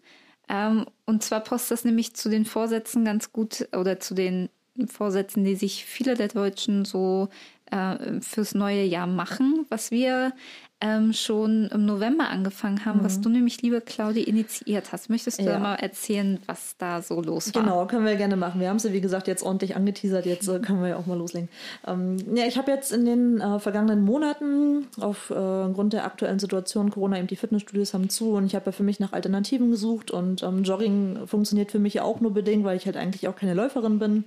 [0.49, 4.49] Ähm, und zwar passt das nämlich zu den Vorsätzen ganz gut oder zu den
[4.87, 7.29] Vorsätzen, die sich viele der Deutschen so
[7.71, 10.33] äh, fürs neue Jahr machen, was wir
[10.81, 13.05] ähm, schon im November angefangen haben, mhm.
[13.05, 15.11] was du nämlich, liebe Claudia, initiiert hast.
[15.11, 15.59] Möchtest du ja.
[15.59, 17.63] mal erzählen, was da so los war?
[17.63, 18.61] Genau, können wir gerne machen.
[18.61, 20.25] Wir haben sie, wie gesagt, jetzt ordentlich angeteasert.
[20.25, 21.51] Jetzt äh, können wir ja auch mal loslegen.
[21.87, 26.91] Ähm, ja, ich habe jetzt in den äh, vergangenen Monaten aufgrund äh, der aktuellen Situation,
[26.91, 30.11] Corona eben die Fitnessstudios haben zu und ich habe ja für mich nach Alternativen gesucht
[30.11, 33.37] und ähm, Jogging funktioniert für mich ja auch nur bedingt, weil ich halt eigentlich auch
[33.37, 34.25] keine Läuferin bin.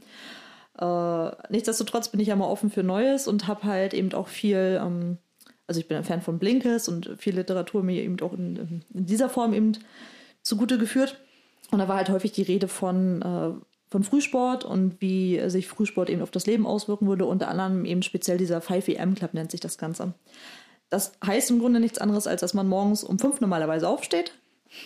[0.79, 4.79] Äh, nichtsdestotrotz bin ich ja mal offen für Neues und habe halt eben auch viel
[4.83, 5.17] ähm,
[5.67, 9.06] also ich bin ein Fan von Blinkes und viel Literatur mir eben auch in, in
[9.06, 9.78] dieser Form eben
[10.41, 11.19] zugute geführt.
[11.71, 13.52] Und da war halt häufig die Rede von, äh,
[13.89, 18.04] von Frühsport und wie sich Frühsport eben auf das Leben auswirken würde, unter anderem eben
[18.04, 20.13] speziell dieser 5am Club nennt sich das Ganze.
[20.89, 24.34] Das heißt im Grunde nichts anderes, als dass man morgens um fünf normalerweise aufsteht,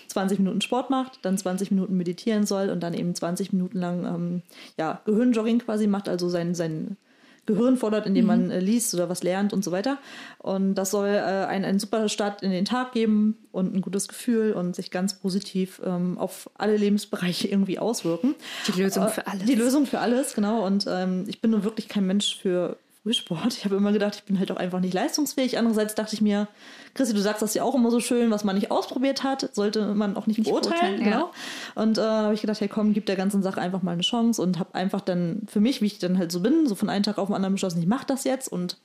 [0.07, 4.05] 20 Minuten Sport macht, dann 20 Minuten meditieren soll und dann eben 20 Minuten lang
[4.05, 4.41] ähm,
[4.77, 6.97] ja, Gehirnjogging quasi macht, also sein, sein
[7.47, 8.27] Gehirn fordert, indem mhm.
[8.27, 9.97] man äh, liest oder was lernt und so weiter.
[10.37, 14.07] Und das soll äh, einen, einen super Start in den Tag geben und ein gutes
[14.07, 18.35] Gefühl und sich ganz positiv ähm, auf alle Lebensbereiche irgendwie auswirken.
[18.67, 19.45] Die Lösung äh, für alles.
[19.45, 20.65] Die Lösung für alles, genau.
[20.65, 22.77] Und ähm, ich bin nun wirklich kein Mensch für
[23.07, 23.53] Frühsport.
[23.53, 25.57] Ich habe immer gedacht, ich bin halt auch einfach nicht leistungsfähig.
[25.57, 26.49] Andererseits dachte ich mir,
[26.93, 29.93] Christi, du sagst das ja auch immer so schön, was man nicht ausprobiert hat, sollte
[29.93, 31.01] man auch nicht, nicht beurteilen.
[31.01, 31.31] genau.
[31.75, 31.81] Ja.
[31.81, 34.41] Und äh, habe ich gedacht, hey komm, gib der ganzen Sache einfach mal eine Chance
[34.41, 37.03] und habe einfach dann für mich, wie ich dann halt so bin, so von einem
[37.03, 38.77] Tag auf den anderen beschlossen, ich mache das jetzt und,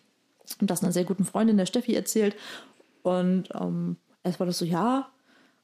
[0.60, 2.36] und das einer sehr guten Freundin, der Steffi, erzählt.
[3.02, 5.08] Und ähm, erst war das so, ja,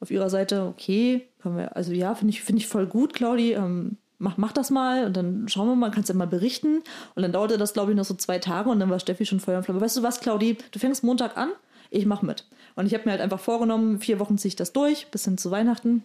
[0.01, 3.53] auf ihrer Seite, okay, können wir, also ja, finde ich, finde ich voll gut, Claudi.
[3.53, 6.83] Ähm, mach, mach das mal und dann schauen wir mal, kannst du ja mal berichten.
[7.15, 9.41] Und dann dauerte das, glaube ich, noch so zwei Tage und dann war Steffi schon
[9.41, 9.81] Feuer und Flamme.
[9.81, 11.51] Weißt du was, Claudi, du fängst Montag an,
[11.91, 12.47] ich mach mit.
[12.75, 15.39] Und ich habe mir halt einfach vorgenommen, vier Wochen ziehe ich das durch, bis hin
[15.39, 16.05] zu Weihnachten.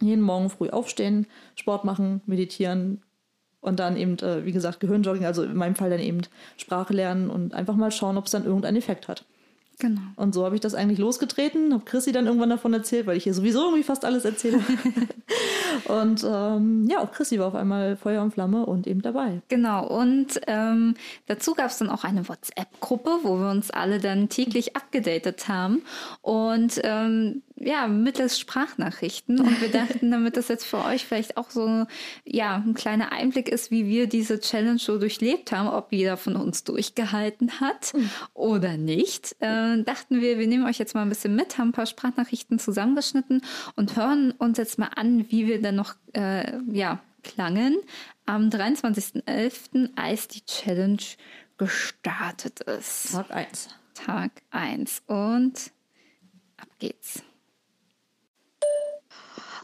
[0.00, 3.02] Jeden Morgen früh aufstehen, Sport machen, meditieren
[3.60, 6.22] und dann eben, äh, wie gesagt, Gehirnjogging, also in meinem Fall dann eben
[6.56, 9.24] Sprache lernen und einfach mal schauen, ob es dann irgendeinen Effekt hat.
[9.78, 10.00] Genau.
[10.16, 13.24] Und so habe ich das eigentlich losgetreten, habe Chrissy dann irgendwann davon erzählt, weil ich
[13.24, 14.60] hier sowieso irgendwie fast alles erzähle.
[15.88, 19.42] und ähm, ja, auch Chrissy war auf einmal Feuer und Flamme und eben dabei.
[19.48, 20.94] Genau, und ähm,
[21.26, 25.82] dazu gab es dann auch eine WhatsApp-Gruppe, wo wir uns alle dann täglich abgedatet haben.
[26.22, 29.40] Und ähm, ja, mittels Sprachnachrichten.
[29.40, 31.86] Und wir dachten, damit das jetzt für euch vielleicht auch so
[32.24, 36.36] ja, ein kleiner Einblick ist, wie wir diese Challenge so durchlebt haben, ob jeder von
[36.36, 38.10] uns durchgehalten hat mhm.
[38.34, 41.72] oder nicht, äh, dachten wir, wir nehmen euch jetzt mal ein bisschen mit, haben ein
[41.72, 43.42] paar Sprachnachrichten zusammengeschnitten
[43.76, 47.76] und hören uns jetzt mal an, wie wir dann noch äh, ja, klangen
[48.26, 51.02] am 23.11., als die Challenge
[51.56, 53.12] gestartet ist.
[53.12, 53.68] Tag 1.
[53.94, 55.02] Tag 1.
[55.06, 55.70] Und
[56.56, 57.22] ab geht's.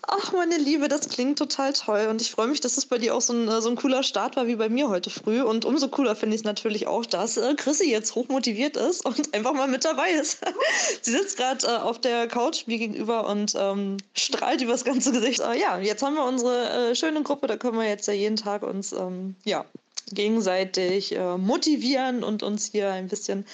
[0.06, 2.06] Ach, meine Liebe, das klingt total toll.
[2.08, 4.02] Und ich freue mich, dass es bei dir auch so ein, äh, so ein cooler
[4.02, 5.42] Start war wie bei mir heute früh.
[5.42, 9.34] Und umso cooler finde ich es natürlich auch, dass äh, Chrissy jetzt hochmotiviert ist und
[9.34, 10.40] einfach mal mit dabei ist.
[11.02, 15.40] Sie sitzt gerade äh, auf der Couch mir gegenüber und ähm, strahlt übers ganze Gesicht.
[15.40, 17.46] Äh, ja, jetzt haben wir unsere äh, schöne Gruppe.
[17.46, 19.64] Da können wir jetzt ja jeden Tag uns ähm, ja,
[20.12, 23.46] gegenseitig äh, motivieren und uns hier ein bisschen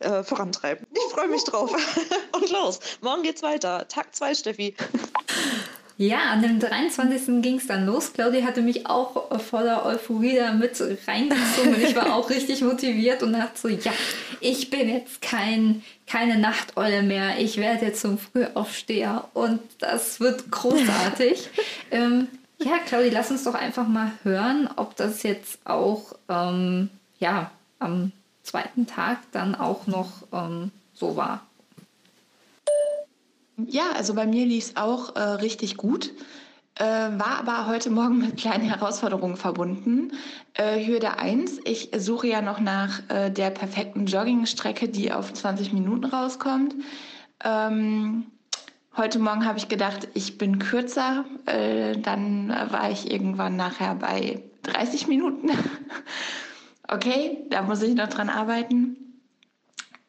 [0.00, 0.86] äh, vorantreiben.
[0.92, 1.72] Ich freue mich drauf.
[2.32, 3.86] und los, morgen geht's weiter.
[3.88, 4.74] Tag 2, Steffi.
[5.96, 7.40] Ja, an dem 23.
[7.40, 8.12] ging es dann los.
[8.12, 13.22] Claudia hatte mich auch voller Euphorie da mit reingezogen und ich war auch richtig motiviert
[13.22, 13.92] und dachte so, ja,
[14.40, 17.38] ich bin jetzt kein, keine Nachteule mehr.
[17.38, 21.48] Ich werde jetzt zum Frühaufsteher und das wird großartig.
[21.92, 22.26] ähm,
[22.58, 28.10] ja, Claudia, lass uns doch einfach mal hören, ob das jetzt auch ähm, ja, am
[28.42, 31.46] zweiten Tag dann auch noch ähm, so war.
[33.56, 36.12] Ja, also bei mir lief es auch äh, richtig gut,
[36.76, 40.12] äh, war aber heute Morgen mit kleinen Herausforderungen verbunden.
[40.54, 45.72] Äh, Hürde 1, ich suche ja noch nach äh, der perfekten Joggingstrecke, die auf 20
[45.72, 46.74] Minuten rauskommt.
[47.44, 48.26] Ähm,
[48.96, 54.42] heute Morgen habe ich gedacht, ich bin kürzer, äh, dann war ich irgendwann nachher bei
[54.64, 55.50] 30 Minuten.
[56.88, 59.03] okay, da muss ich noch dran arbeiten.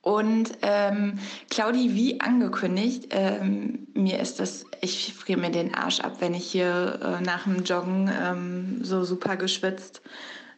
[0.06, 1.18] Und ähm,
[1.50, 6.46] Claudi, wie angekündigt, ähm, mir ist das, ich friere mir den Arsch ab, wenn ich
[6.46, 10.04] hier äh, nach dem Joggen ähm, so super geschwitzt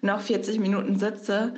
[0.02, 1.54] noch 40 Minuten sitze.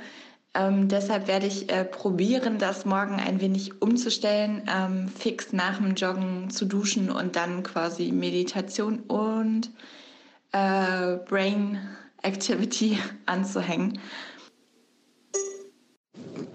[0.54, 5.96] Ähm, deshalb werde ich äh, probieren, das morgen ein wenig umzustellen, ähm, fix nach dem
[5.96, 9.68] Joggen zu duschen und dann quasi Meditation und
[10.52, 11.80] äh, Brain
[12.22, 13.98] Activity anzuhängen.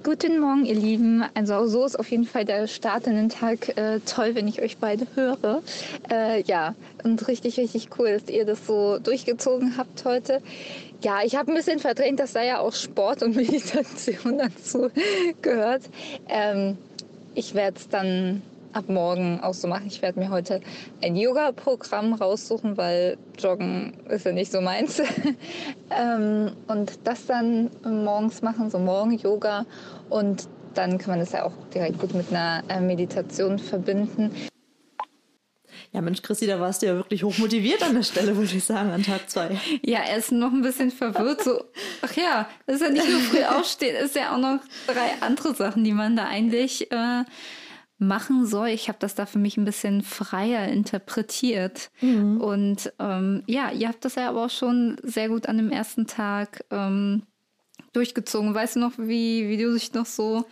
[0.06, 1.26] Guten Morgen, ihr Lieben.
[1.34, 4.62] Also so ist auf jeden Fall der Start in den Tag äh, toll, wenn ich
[4.62, 5.64] euch beide höre.
[6.12, 10.44] Äh, ja, und richtig, richtig cool, dass ihr das so durchgezogen habt heute.
[11.02, 14.92] Ja, ich habe ein bisschen verdrängt, dass da ja auch Sport und Meditation dazu
[15.42, 15.82] gehört.
[16.30, 16.78] Ähm,
[17.34, 18.44] ich werde es dann
[18.76, 19.88] ab morgen auch so machen.
[19.88, 20.62] Ich werde mir heute
[21.02, 25.02] ein Yoga-Programm raussuchen, weil Joggen ist ja nicht so meins.
[25.90, 29.66] ähm, und das dann morgens machen, so Morgen-Yoga.
[30.10, 34.32] Und dann kann man das ja auch direkt gut mit einer äh, Meditation verbinden.
[35.94, 38.92] Ja, Mensch, Chrissy, da warst du ja wirklich hochmotiviert an der Stelle, würde ich sagen,
[38.92, 39.58] an Tag zwei.
[39.82, 41.42] Ja, er ist noch ein bisschen verwirrt.
[41.42, 41.64] So,
[42.02, 45.56] ach ja, das ist ja nicht nur früh aufstehen, ist ja auch noch drei andere
[45.56, 47.24] Sachen, die man da eigentlich äh,
[47.98, 48.70] machen soll.
[48.70, 51.92] Ich habe das da für mich ein bisschen freier interpretiert.
[52.02, 52.42] Mhm.
[52.42, 56.06] Und ähm, ja, ihr habt das ja aber auch schon sehr gut an dem ersten
[56.06, 57.24] Tag ähm,
[57.94, 58.54] durchgezogen.
[58.54, 60.46] Weißt du noch, wie, wie du dich noch so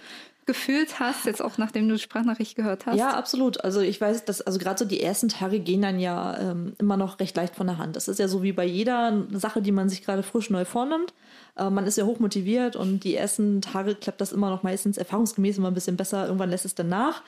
[0.45, 2.97] gefühlt hast, jetzt auch nachdem du die Sprachnachricht gehört hast?
[2.97, 3.63] Ja, absolut.
[3.63, 6.97] Also ich weiß, dass also gerade so die ersten Tage gehen dann ja ähm, immer
[6.97, 7.95] noch recht leicht von der Hand.
[7.95, 11.13] Das ist ja so wie bei jeder Sache, die man sich gerade frisch neu vornimmt.
[11.55, 14.97] Äh, man ist ja hoch motiviert und die ersten Tage klappt das immer noch meistens
[14.97, 16.25] erfahrungsgemäß immer ein bisschen besser.
[16.25, 17.23] Irgendwann lässt es dann nach.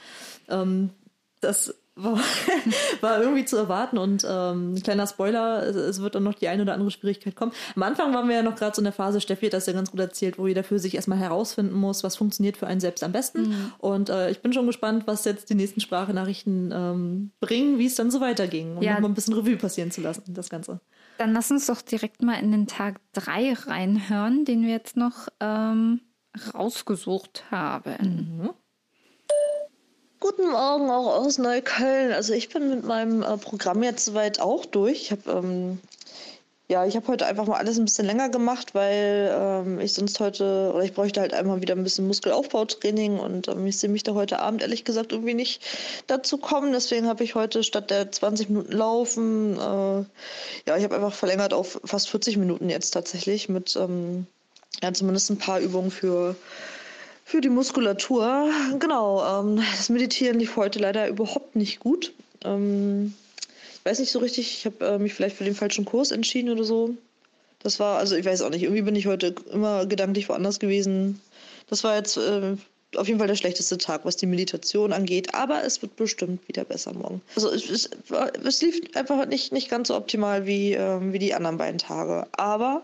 [0.49, 0.89] Ähm,
[1.41, 2.19] das war,
[3.01, 6.63] war irgendwie zu erwarten und ähm, kleiner Spoiler, es, es, wird dann noch die eine
[6.63, 7.53] oder andere Schwierigkeit kommen.
[7.75, 9.73] Am Anfang waren wir ja noch gerade so in der Phase, Steffi hat das ja
[9.73, 13.03] ganz gut erzählt, wo jeder für sich erstmal herausfinden muss, was funktioniert für einen selbst
[13.03, 13.49] am besten.
[13.49, 13.71] Mhm.
[13.79, 17.95] Und äh, ich bin schon gespannt, was jetzt die nächsten Sprachnachrichten ähm, bringen, wie es
[17.95, 18.93] dann so weiterging, um ja.
[18.93, 20.81] nochmal ein bisschen Revue passieren zu lassen, das Ganze.
[21.17, 25.27] Dann lass uns doch direkt mal in den Tag 3 reinhören, den wir jetzt noch
[25.39, 26.01] ähm,
[26.53, 28.39] rausgesucht haben.
[28.41, 28.53] Mhm.
[30.19, 32.11] Guten Morgen auch aus Neukölln.
[32.11, 35.03] Also ich bin mit meinem äh, Programm jetzt soweit auch durch.
[35.03, 35.79] Ich habe ähm,
[36.67, 40.19] ja, ich habe heute einfach mal alles ein bisschen länger gemacht, weil ähm, ich sonst
[40.19, 44.01] heute oder ich bräuchte halt einmal wieder ein bisschen Muskelaufbautraining und ähm, ich sehe mich
[44.01, 45.61] da heute Abend ehrlich gesagt irgendwie nicht
[46.07, 46.71] dazu kommen.
[46.71, 50.05] Deswegen habe ich heute statt der 20 Minuten Laufen, äh,
[50.67, 54.25] ja, ich habe einfach verlängert auf fast 40 Minuten jetzt tatsächlich mit ähm,
[54.81, 56.35] ja, zumindest ein paar Übungen für
[57.25, 58.49] für die Muskulatur.
[58.79, 62.13] Genau, ähm, das Meditieren lief heute leider überhaupt nicht gut.
[62.43, 63.13] Ähm,
[63.85, 66.63] weiß nicht so richtig, ich habe äh, mich vielleicht für den falschen Kurs entschieden oder
[66.63, 66.95] so.
[67.59, 71.21] Das war, also ich weiß auch nicht, irgendwie bin ich heute immer gedanklich woanders gewesen.
[71.67, 72.57] Das war jetzt äh,
[72.95, 76.63] auf jeden Fall der schlechteste Tag, was die Meditation angeht, aber es wird bestimmt wieder
[76.63, 77.21] besser morgen.
[77.35, 77.89] Also es, es,
[78.43, 82.27] es lief einfach nicht, nicht ganz so optimal wie, ähm, wie die anderen beiden Tage.
[82.33, 82.83] Aber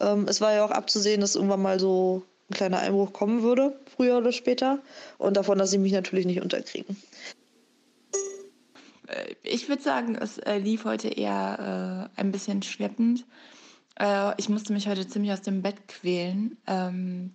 [0.00, 3.76] ähm, es war ja auch abzusehen, dass irgendwann mal so ein kleiner Einbruch kommen würde,
[3.96, 4.78] früher oder später.
[5.18, 6.96] Und davon lasse ich mich natürlich nicht unterkriegen.
[9.12, 13.24] Äh, ich würde sagen, es äh, lief heute eher äh, ein bisschen schleppend.
[13.98, 16.58] Äh, ich musste mich heute ziemlich aus dem Bett quälen.
[16.66, 17.34] Ähm,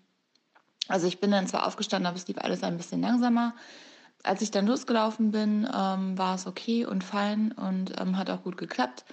[0.88, 3.56] also ich bin dann zwar aufgestanden, aber es lief alles ein bisschen langsamer.
[4.24, 8.44] Als ich dann losgelaufen bin, ähm, war es okay und fein und ähm, hat auch
[8.44, 9.06] gut geklappt.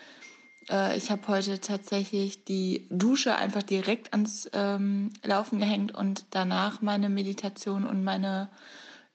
[0.70, 6.81] Äh, ich habe heute tatsächlich die Dusche einfach direkt ans ähm, Laufen gehängt und danach
[6.81, 8.48] meine Meditation und meine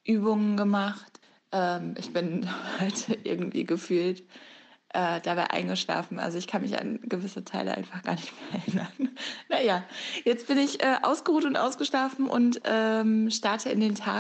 [0.04, 1.18] Übungen gemacht.
[1.52, 2.48] Ähm, ich bin
[2.80, 4.24] heute irgendwie gefühlt
[4.94, 6.20] äh, dabei eingeschlafen.
[6.20, 9.16] Also ich kann mich an gewisse Teile einfach gar nicht mehr erinnern.
[9.50, 9.84] naja,
[10.26, 14.20] jetzt bin ich äh, ausgeruht und ausgeschlafen und ähm, starte in den Tag.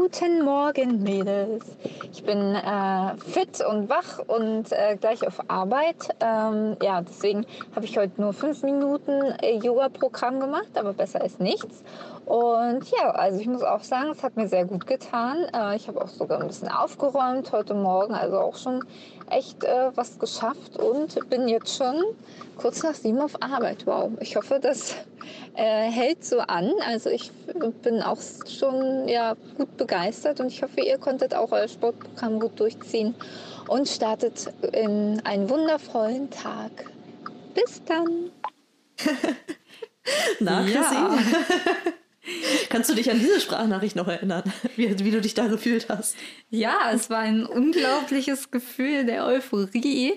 [0.00, 1.76] Guten Morgen, Mädels.
[2.10, 6.08] Ich bin äh, fit und wach und äh, gleich auf Arbeit.
[6.20, 7.44] Ähm, ja, deswegen
[7.76, 11.84] habe ich heute nur fünf Minuten äh, Yoga-Programm gemacht, aber besser ist nichts.
[12.24, 15.44] Und ja, also ich muss auch sagen, es hat mir sehr gut getan.
[15.52, 18.82] Äh, ich habe auch sogar ein bisschen aufgeräumt heute Morgen, also auch schon
[19.30, 22.02] echt äh, was geschafft und bin jetzt schon
[22.56, 23.86] kurz nach sieben auf Arbeit.
[23.86, 24.94] Wow, ich hoffe, das
[25.54, 26.72] äh, hält so an.
[26.86, 27.32] Also ich
[27.82, 32.58] bin auch schon ja, gut begeistert und ich hoffe, ihr konntet auch euer Sportprogramm gut
[32.58, 33.14] durchziehen
[33.68, 36.90] und startet in einen wundervollen Tag.
[37.54, 38.30] Bis dann.
[40.40, 41.18] Na, ja.
[42.68, 46.16] Kannst du dich an diese Sprachnachricht noch erinnern, wie, wie, du dich da gefühlt hast?
[46.48, 50.14] Ja, es war ein unglaubliches Gefühl der Euphorie.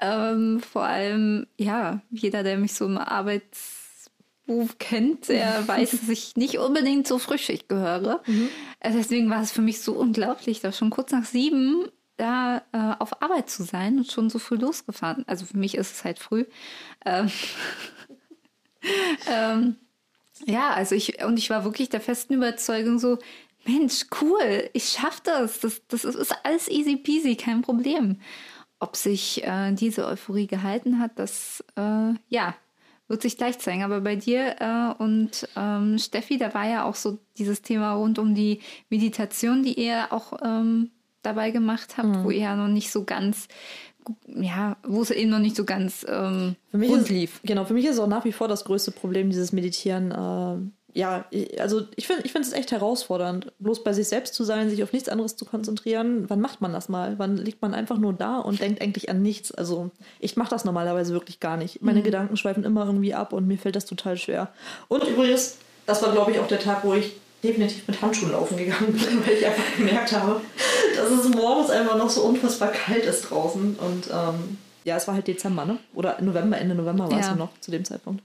[0.00, 6.36] Ähm, vor allem, ja, jeder, der mich so im Arbeitsberuf kennt, der weiß, dass ich
[6.36, 8.22] nicht unbedingt so frisch ich gehöre.
[8.26, 8.48] Mhm.
[8.80, 13.00] Äh, deswegen war es für mich so unglaublich, da schon kurz nach sieben da äh,
[13.00, 15.24] auf Arbeit zu sein und schon so früh losgefahren.
[15.26, 16.44] Also für mich ist es halt früh.
[17.06, 17.30] Ähm,
[19.30, 19.76] ähm,
[20.46, 23.18] ja, also ich, und ich war wirklich der festen Überzeugung so,
[23.66, 25.60] Mensch, cool, ich schaff das.
[25.60, 28.20] Das, das ist alles easy peasy, kein Problem.
[28.80, 32.54] Ob sich äh, diese Euphorie gehalten hat, das, äh, ja,
[33.08, 33.82] wird sich gleich zeigen.
[33.82, 38.18] Aber bei dir äh, und ähm, Steffi, da war ja auch so dieses Thema rund
[38.18, 40.90] um die Meditation, die ihr auch ähm,
[41.22, 42.24] dabei gemacht habt, mhm.
[42.24, 43.48] wo ihr ja noch nicht so ganz
[44.26, 47.40] ja, wo es eben noch nicht so ganz ähm, für mich ist, lief.
[47.44, 50.10] Genau, für mich ist auch nach wie vor das größte Problem dieses Meditieren.
[50.10, 51.26] Äh, ja,
[51.60, 54.82] also ich finde ich finde es echt herausfordernd, bloß bei sich selbst zu sein, sich
[54.82, 56.24] auf nichts anderes zu konzentrieren.
[56.28, 57.18] Wann macht man das mal?
[57.18, 59.52] Wann liegt man einfach nur da und denkt eigentlich an nichts?
[59.52, 61.82] Also ich mache das normalerweise wirklich gar nicht.
[61.82, 62.04] Meine mhm.
[62.04, 64.48] Gedanken schweifen immer irgendwie ab und mir fällt das total schwer.
[64.88, 68.56] Und übrigens, das war glaube ich auch der Tag, wo ich definitiv mit Handschuhen laufen
[68.56, 70.40] gegangen bin, weil ich einfach gemerkt habe,
[70.98, 73.76] dass es morgens einfach noch so unfassbar kalt ist draußen.
[73.76, 75.78] Und ähm, ja, es war halt Dezember, ne?
[75.94, 78.22] Oder November, Ende November war es ja noch zu dem Zeitpunkt.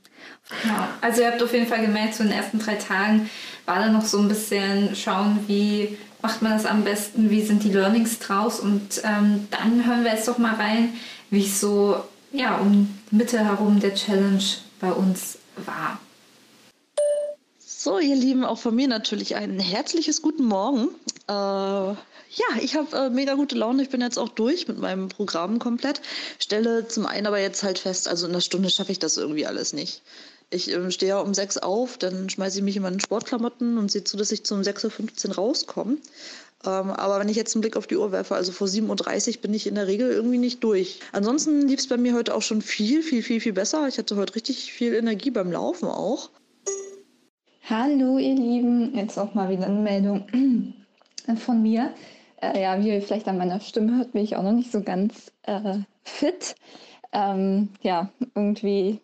[0.65, 3.29] Ja, also ihr habt auf jeden Fall gemerkt, so in den ersten drei Tagen
[3.65, 7.63] war da noch so ein bisschen schauen, wie macht man das am besten, wie sind
[7.63, 10.93] die Learnings draus und ähm, dann hören wir jetzt doch mal rein,
[11.29, 11.97] wie es so
[12.31, 14.43] ja, um Mitte herum der Challenge
[14.79, 15.99] bei uns war.
[17.83, 20.87] So, ihr Lieben, auch von mir natürlich ein herzliches Guten Morgen.
[21.27, 21.97] Äh, ja,
[22.61, 23.83] ich habe äh, mega gute Laune.
[23.83, 25.99] Ich bin jetzt auch durch mit meinem Programm komplett.
[26.39, 29.45] Stelle zum einen aber jetzt halt fest, also in einer Stunde schaffe ich das irgendwie
[29.45, 30.01] alles nicht.
[30.49, 33.91] Ich äh, stehe ja um sechs auf, dann schmeiße ich mich in meine Sportklamotten und
[33.91, 35.97] sehe zu, dass ich zum 6.15 Uhr rauskomme.
[36.63, 39.41] Ähm, aber wenn ich jetzt einen Blick auf die Uhr werfe, also vor 7.30 Uhr
[39.41, 41.01] bin ich in der Regel irgendwie nicht durch.
[41.11, 43.89] Ansonsten lief es bei mir heute auch schon viel, viel, viel, viel besser.
[43.89, 46.29] Ich hatte heute richtig viel Energie beim Laufen auch.
[47.75, 50.27] Hallo ihr Lieben, jetzt auch mal wieder eine Meldung
[51.37, 51.91] von mir.
[52.39, 54.83] Äh, ja, wie ihr vielleicht an meiner Stimme hört, bin ich auch noch nicht so
[54.83, 56.53] ganz äh, fit.
[57.11, 58.99] Ähm, ja, irgendwie,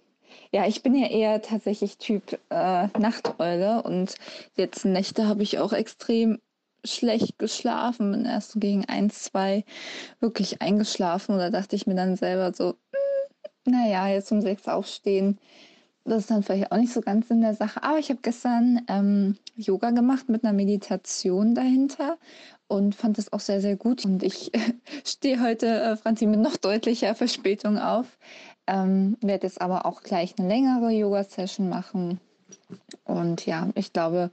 [0.51, 4.13] ja, ich bin ja eher tatsächlich Typ äh, Nachteule und
[4.55, 6.37] letzten Nächte habe ich auch extrem
[6.85, 9.65] schlecht geschlafen, bin erst so gegen eins, zwei
[10.19, 12.75] wirklich eingeschlafen oder dachte ich mir dann selber so,
[13.65, 15.39] hm, naja, jetzt um sechs aufstehen,
[16.05, 17.83] das ist dann vielleicht auch nicht so ganz in der Sache.
[17.83, 22.17] Aber ich habe gestern ähm, Yoga gemacht mit einer Meditation dahinter
[22.67, 24.05] und fand das auch sehr, sehr gut.
[24.05, 24.51] Und ich
[25.05, 28.17] stehe heute, äh, Franzi, mit noch deutlicher Verspätung auf.
[28.67, 32.19] Ähm, werde jetzt aber auch gleich eine längere Yoga-Session machen.
[33.03, 34.31] Und ja, ich glaube,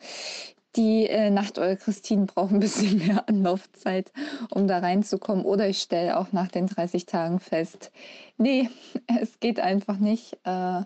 [0.76, 4.12] die äh, Nachteule Christine braucht ein bisschen mehr Anlaufzeit,
[4.50, 5.44] um da reinzukommen.
[5.44, 7.90] Oder ich stelle auch nach den 30 Tagen fest,
[8.36, 8.68] nee,
[9.20, 10.38] es geht einfach nicht.
[10.44, 10.82] Äh,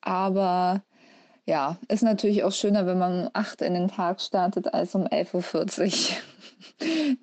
[0.00, 0.82] aber
[1.46, 5.04] ja, ist natürlich auch schöner, wenn man um 8 in den Tag startet, als um
[5.06, 6.16] 11.40 Uhr.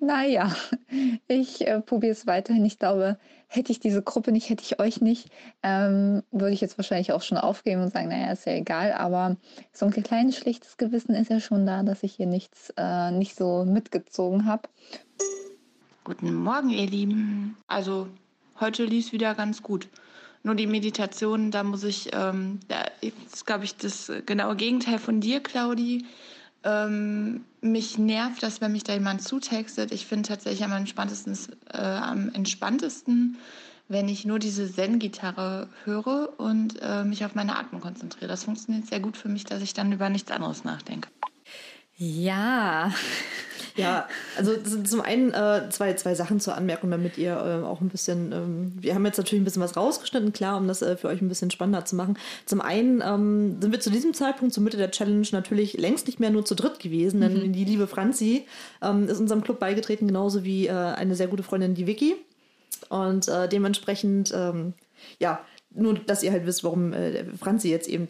[0.00, 0.54] naja,
[1.28, 2.64] ich äh, probiere es weiterhin.
[2.64, 5.30] Ich glaube, hätte ich diese Gruppe nicht, hätte ich euch nicht,
[5.62, 8.92] ähm, würde ich jetzt wahrscheinlich auch schon aufgeben und sagen, naja, ist ja egal.
[8.92, 9.36] Aber
[9.72, 13.34] so ein kleines schlechtes Gewissen ist ja schon da, dass ich hier nichts, äh, nicht
[13.34, 14.68] so mitgezogen habe.
[16.04, 17.56] Guten Morgen, ihr Lieben.
[17.66, 18.08] Also,
[18.60, 19.88] heute lief es wieder ganz gut.
[20.42, 25.20] Nur die Meditation, da muss ich, ähm, da ist, glaube ich, das genaue Gegenteil von
[25.20, 26.06] dir, Claudi.
[26.64, 29.92] Ähm, mich nervt das, wenn mich da jemand zutextet.
[29.92, 31.36] Ich finde tatsächlich am entspanntesten,
[31.72, 33.38] äh, am entspanntesten,
[33.88, 38.28] wenn ich nur diese Zen-Gitarre höre und äh, mich auf meine Atmung konzentriere.
[38.28, 41.08] Das funktioniert sehr gut für mich, dass ich dann über nichts anderes nachdenke.
[41.98, 42.92] Ja.
[43.78, 47.88] Ja, also zum einen äh, zwei, zwei Sachen zur Anmerkung, damit ihr äh, auch ein
[47.88, 51.06] bisschen, ähm, wir haben jetzt natürlich ein bisschen was rausgeschnitten, klar, um das äh, für
[51.06, 52.18] euch ein bisschen spannender zu machen.
[52.44, 56.18] Zum einen ähm, sind wir zu diesem Zeitpunkt, zur Mitte der Challenge, natürlich längst nicht
[56.18, 57.52] mehr nur zu dritt gewesen, denn mhm.
[57.52, 58.46] die liebe Franzi
[58.82, 62.16] ähm, ist unserem Club beigetreten, genauso wie äh, eine sehr gute Freundin, die Vicky.
[62.88, 64.74] Und äh, dementsprechend, ähm,
[65.20, 68.08] ja, nur, dass ihr halt wisst, warum äh, Franzi jetzt eben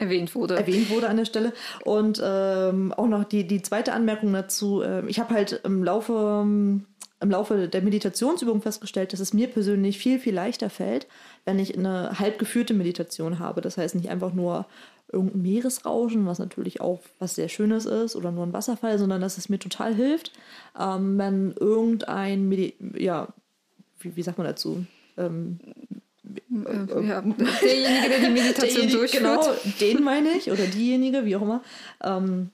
[0.00, 0.56] erwähnt wurde.
[0.56, 1.52] Erwähnt wurde an der Stelle.
[1.84, 4.82] Und ähm, auch noch die, die zweite Anmerkung dazu.
[4.82, 6.86] Äh, ich habe halt im Laufe, ähm,
[7.20, 11.06] im Laufe der Meditationsübung festgestellt, dass es mir persönlich viel, viel leichter fällt,
[11.44, 13.60] wenn ich eine halb geführte Meditation habe.
[13.60, 14.66] Das heißt nicht einfach nur
[15.12, 19.38] irgendein Meeresrauschen, was natürlich auch was sehr Schönes ist, oder nur ein Wasserfall, sondern dass
[19.38, 20.32] es mir total hilft,
[20.78, 23.28] ähm, wenn irgendein, Medi ja,
[23.98, 24.86] wie, wie sagt man dazu?
[25.16, 25.58] Ähm,
[26.50, 27.20] äh, ja,
[27.62, 29.22] derjenige, der die Meditation durchführt.
[29.22, 31.62] Genau, den meine ich oder diejenige, wie auch immer.
[32.02, 32.50] Ähm,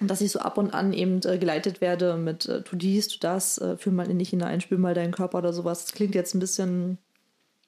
[0.00, 3.18] dass ich so ab und an eben äh, geleitet werde mit äh, tu dies, tu
[3.20, 5.84] das, äh, fühl mal in dich hinein, spür mal deinen Körper oder sowas.
[5.84, 6.98] Das klingt jetzt ein bisschen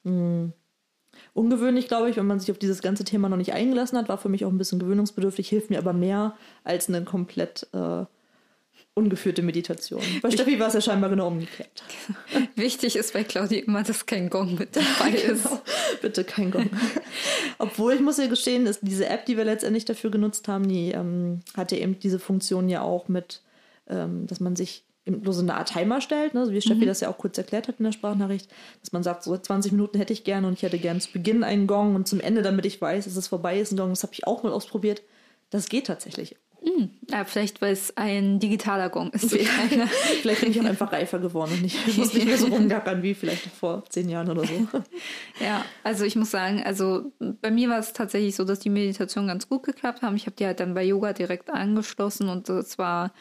[0.03, 0.53] mh, hm,
[1.33, 4.09] ungewöhnlich, glaube ich, wenn man sich auf dieses ganze Thema noch nicht eingelassen hat.
[4.09, 8.05] War für mich auch ein bisschen gewöhnungsbedürftig, hilft mir aber mehr als eine komplett äh,
[9.01, 10.01] ungeführte Meditation.
[10.21, 11.83] Bei Steffi war es ja scheinbar genau umgekehrt.
[12.55, 15.33] Wichtig ist bei Claudia immer, dass kein Gong mit dabei genau.
[15.33, 15.47] ist.
[16.01, 16.69] Bitte kein Gong.
[17.57, 20.91] Obwohl ich muss ja gestehen, ist diese App, die wir letztendlich dafür genutzt haben, die
[20.91, 23.41] ähm, hat ja eben diese Funktion ja auch mit,
[23.89, 26.45] ähm, dass man sich bloß eine Art Timer stellt, ne?
[26.45, 26.87] so wie Steffi mhm.
[26.87, 28.49] das ja auch kurz erklärt hat in der Sprachnachricht,
[28.81, 31.43] dass man sagt, so 20 Minuten hätte ich gerne und ich hätte gerne zu Beginn
[31.43, 33.89] einen Gong und zum Ende, damit ich weiß, dass es vorbei ist, ein Gong.
[33.89, 35.01] Das habe ich auch mal ausprobiert.
[35.49, 36.35] Das geht tatsächlich.
[36.63, 36.91] Hm.
[37.09, 39.31] Ja, vielleicht, weil es ein digitaler Gong ist.
[40.21, 43.15] vielleicht bin ich auch einfach reifer geworden und ich muss nicht mehr so rumgackern wie
[43.15, 44.53] vielleicht vor zehn Jahren oder so.
[45.39, 49.25] Ja, also ich muss sagen, also bei mir war es tatsächlich so, dass die Meditation
[49.25, 50.15] ganz gut geklappt haben.
[50.15, 53.11] Ich habe die halt dann bei Yoga direkt angeschlossen und es war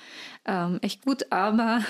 [0.45, 1.82] ähm, echt gut, aber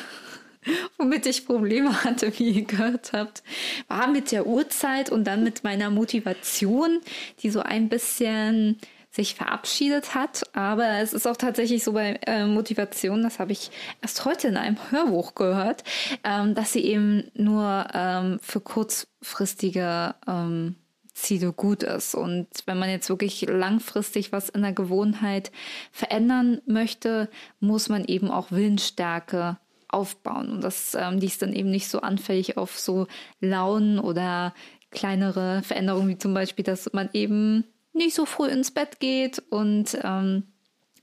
[0.98, 3.42] womit ich Probleme hatte, wie ihr gehört habt,
[3.88, 7.00] war mit der Uhrzeit und dann mit meiner Motivation,
[7.42, 8.78] die so ein bisschen
[9.20, 10.42] sich verabschiedet hat.
[10.54, 14.56] Aber es ist auch tatsächlich so bei äh, Motivation, das habe ich erst heute in
[14.56, 15.84] einem Hörbuch gehört,
[16.24, 20.76] ähm, dass sie eben nur ähm, für kurzfristige ähm,
[21.12, 22.14] Ziele gut ist.
[22.14, 25.52] Und wenn man jetzt wirklich langfristig was in der Gewohnheit
[25.92, 27.28] verändern möchte,
[27.60, 29.58] muss man eben auch Willensstärke
[29.88, 30.50] aufbauen.
[30.50, 33.06] Und das, ähm, die ist dann eben nicht so anfällig auf so
[33.40, 34.54] Launen oder
[34.90, 39.98] kleinere Veränderungen, wie zum Beispiel, dass man eben nicht so früh ins Bett geht und
[40.02, 40.44] ähm,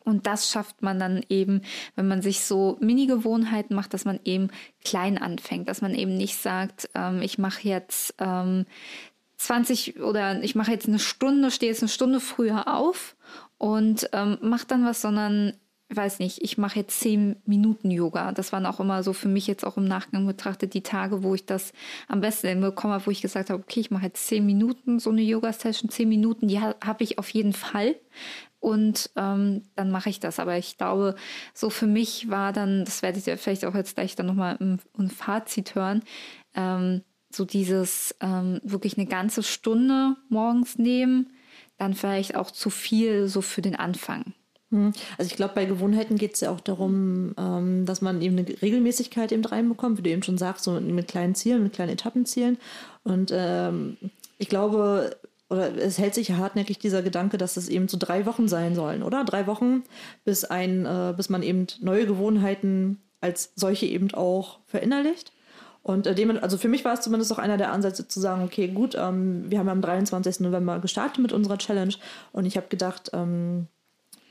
[0.08, 1.64] und das schafft man dann eben,
[1.98, 4.52] wenn man sich so Mini-Gewohnheiten macht, dass man eben
[4.86, 8.66] klein anfängt, dass man eben nicht sagt, ähm, ich mache jetzt ähm,
[9.36, 13.18] 20 oder ich mache jetzt eine Stunde, stehe jetzt eine Stunde früher auf
[13.58, 15.58] und ähm, mache dann was, sondern
[15.90, 18.34] weiß nicht, ich mache jetzt zehn Minuten Yoga.
[18.34, 21.34] Das waren auch immer so für mich jetzt auch im Nachgang betrachtet die Tage, wo
[21.34, 21.72] ich das
[22.08, 25.12] am besten hinbekommen habe, wo ich gesagt habe, okay, ich mache jetzt zehn Minuten so
[25.12, 27.96] eine Yoga-Session, zehn Minuten, die habe ich auf jeden Fall.
[28.60, 30.40] Und ähm, dann mache ich das.
[30.40, 31.16] Aber ich glaube,
[31.54, 34.80] so für mich war dann, das werdet ihr vielleicht auch jetzt gleich dann nochmal im,
[34.98, 36.04] im Fazit hören,
[36.54, 41.32] ähm, so dieses ähm, wirklich eine ganze Stunde morgens nehmen,
[41.78, 44.34] dann vielleicht auch zu viel so für den Anfang.
[44.72, 44.92] Hm.
[45.18, 48.62] Also ich glaube, bei Gewohnheiten geht es ja auch darum, ähm, dass man eben eine
[48.62, 52.58] Regelmäßigkeit eben reinbekommt, wie du eben schon sagst, so mit kleinen Zielen, mit kleinen Etappenzielen.
[53.04, 53.98] Und ähm,
[54.38, 55.16] ich glaube,
[55.50, 59.04] oder es hält sich hartnäckig dieser Gedanke, dass es eben so drei Wochen sein sollen,
[59.04, 59.24] oder?
[59.24, 59.84] Drei Wochen,
[60.26, 65.32] bis ein, äh, bis man eben neue Gewohnheiten als solche eben auch verinnerlicht.
[65.84, 68.44] Und äh, dem, also für mich war es zumindest auch einer der Ansätze zu sagen,
[68.44, 70.42] okay, gut, ähm, wir haben am 23.
[70.42, 71.94] November gestartet mit unserer Challenge
[72.34, 73.68] und ich habe gedacht, ähm,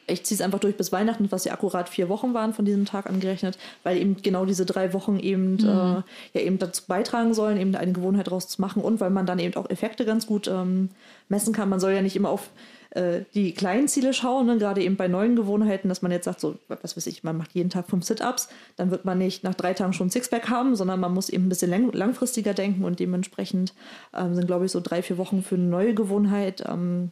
[0.06, 2.84] ich ziehe es einfach durch bis Weihnachten, was ja akkurat vier Wochen waren von diesem
[2.84, 5.64] Tag angerechnet, weil eben genau diese drei Wochen eben mhm.
[5.64, 9.26] äh, ja eben dazu beitragen sollen, eben eine Gewohnheit daraus zu machen und weil man
[9.26, 10.90] dann eben auch Effekte ganz gut ähm,
[11.28, 11.68] messen kann.
[11.68, 12.50] Man soll ja nicht immer auf
[12.90, 14.58] äh, die kleinen Ziele schauen, ne?
[14.58, 17.52] gerade eben bei neuen Gewohnheiten, dass man jetzt sagt, so, was weiß ich, man macht
[17.52, 21.00] jeden Tag fünf Sit-Ups, dann wird man nicht nach drei Tagen schon Sixpack haben, sondern
[21.00, 23.74] man muss eben ein bisschen lang langfristiger denken und dementsprechend
[24.14, 27.10] ähm, sind, glaube ich, so drei, vier Wochen für eine neue Gewohnheit ähm,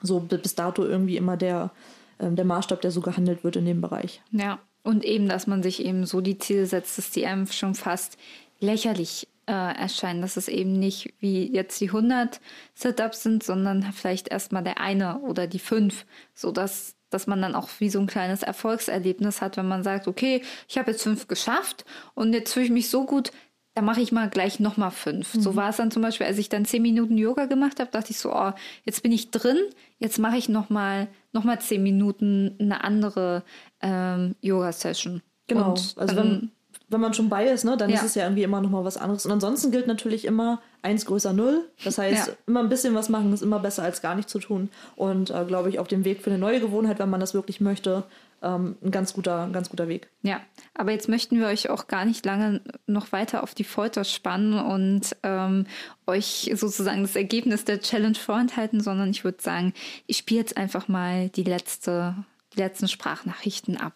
[0.00, 1.70] so bis dato irgendwie immer der
[2.18, 4.22] der Maßstab, der so gehandelt wird in dem Bereich.
[4.30, 7.74] Ja, und eben, dass man sich eben so die Ziele setzt, dass die einem schon
[7.74, 8.18] fast
[8.60, 12.40] lächerlich äh, erscheinen, dass es eben nicht wie jetzt die 100
[12.74, 17.68] Setups sind, sondern vielleicht erstmal der eine oder die fünf, sodass dass man dann auch
[17.78, 21.84] wie so ein kleines Erfolgserlebnis hat, wenn man sagt, okay, ich habe jetzt fünf geschafft
[22.14, 23.32] und jetzt fühle ich mich so gut,
[23.74, 25.34] da mache ich mal gleich nochmal fünf.
[25.34, 25.40] Mhm.
[25.40, 28.10] So war es dann zum Beispiel, als ich dann zehn Minuten Yoga gemacht habe, dachte
[28.10, 28.52] ich so, oh,
[28.84, 29.58] jetzt bin ich drin,
[29.98, 33.42] jetzt mache ich nochmal noch mal zehn Minuten eine andere
[33.80, 35.22] ähm, Yoga-Session.
[35.46, 36.50] Genau, Und also wenn,
[36.88, 37.96] wenn man schon bei ist, ne, dann ja.
[37.96, 39.24] ist es ja irgendwie immer nochmal was anderes.
[39.24, 41.68] Und ansonsten gilt natürlich immer eins größer null.
[41.84, 42.34] Das heißt, ja.
[42.46, 44.68] immer ein bisschen was machen ist immer besser als gar nichts zu tun.
[44.96, 47.60] Und äh, glaube ich, auf dem Weg für eine neue Gewohnheit, wenn man das wirklich
[47.60, 48.04] möchte,
[48.42, 50.08] ähm, ein ganz guter, ein ganz guter Weg.
[50.22, 50.40] Ja,
[50.74, 54.58] aber jetzt möchten wir euch auch gar nicht lange noch weiter auf die Folter spannen
[54.58, 55.66] und ähm,
[56.06, 59.72] euch sozusagen das Ergebnis der Challenge vorenthalten, sondern ich würde sagen,
[60.06, 62.16] ich spiele jetzt einfach mal die letzte,
[62.54, 63.94] die letzten Sprachnachrichten ab.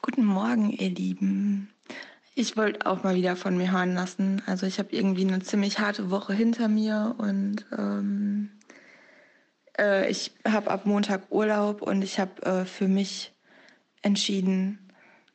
[0.00, 1.68] Guten Morgen, ihr Lieben.
[2.38, 4.42] Ich wollte auch mal wieder von mir hören lassen.
[4.44, 8.50] Also ich habe irgendwie eine ziemlich harte Woche hinter mir und ähm,
[9.78, 13.32] äh, ich habe ab Montag Urlaub und ich habe äh, für mich
[14.02, 14.92] entschieden,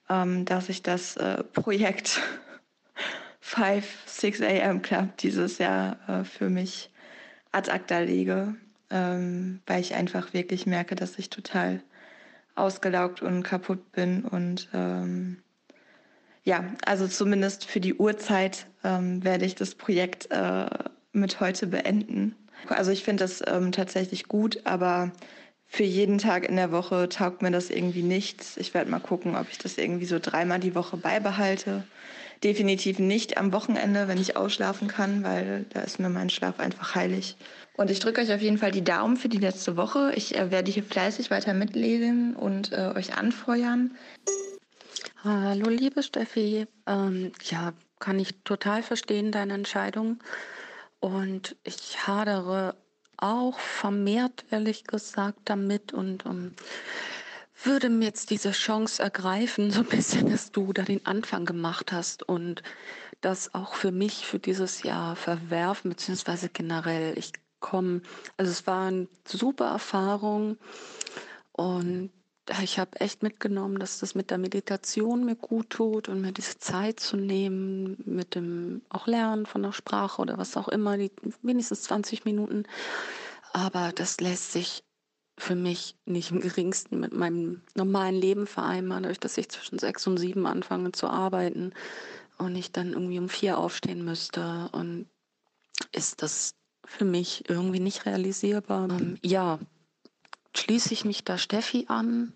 [0.10, 2.22] ähm, dass ich das äh, Projekt
[3.40, 4.84] 5, 6 a.m.
[4.84, 6.92] Club dieses Jahr äh, für mich
[7.52, 8.54] ad acta lege,
[8.92, 11.82] ähm, weil ich einfach wirklich merke, dass ich total
[12.54, 15.42] ausgelaugt und kaputt bin und ähm,
[16.44, 20.66] ja, also zumindest für die Uhrzeit ähm, werde ich das Projekt äh,
[21.12, 22.36] mit heute beenden.
[22.68, 25.12] Also ich finde das ähm, tatsächlich gut, aber
[25.68, 28.58] für jeden Tag in der Woche taugt mir das irgendwie nichts.
[28.58, 31.84] Ich werde mal gucken, ob ich das irgendwie so dreimal die Woche beibehalte.
[32.44, 36.96] definitiv nicht am Wochenende, wenn ich ausschlafen kann, weil da ist mir mein Schlaf einfach
[36.96, 37.38] heilig.
[37.78, 40.12] Und ich drücke euch auf jeden Fall die Daumen für die letzte Woche.
[40.16, 43.92] Ich äh, werde hier fleißig weiter mitlesen und äh, euch anfeuern.
[45.24, 46.66] Hallo, liebe Steffi.
[46.88, 50.18] Ähm, ja, kann ich total verstehen, deine Entscheidung.
[51.00, 52.76] Und ich hadere
[53.18, 56.56] auch vermehrt, ehrlich gesagt, damit und um, ähm,
[57.64, 61.92] würde mir jetzt diese Chance ergreifen, so ein bisschen, dass du da den Anfang gemacht
[61.92, 62.64] hast und
[63.22, 67.16] das auch für mich für dieses Jahr verwerfen, beziehungsweise generell.
[67.16, 68.02] Ich komme,
[68.38, 70.58] also es war eine super Erfahrung
[71.52, 72.10] und
[72.62, 76.58] ich habe echt mitgenommen, dass das mit der Meditation mir gut tut und mir diese
[76.60, 81.12] Zeit zu nehmen, mit dem auch Lernen von der Sprache oder was auch immer, die
[81.42, 82.64] wenigstens 20 Minuten.
[83.54, 84.84] Aber das lässt sich
[85.38, 90.06] für mich nicht im geringsten mit meinem normalen Leben vereinbaren, dadurch, dass ich zwischen sechs
[90.06, 91.74] und sieben anfange zu arbeiten
[92.38, 94.70] und ich dann irgendwie um vier aufstehen müsste.
[94.72, 95.08] Und
[95.92, 98.90] ist das für mich irgendwie nicht realisierbar.
[98.90, 99.60] Ähm, ja,
[100.56, 102.34] schließe ich mich da Steffi an.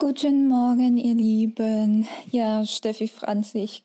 [0.00, 2.08] Guten Morgen, ihr Lieben.
[2.30, 3.84] Ja, Steffi Franz, ich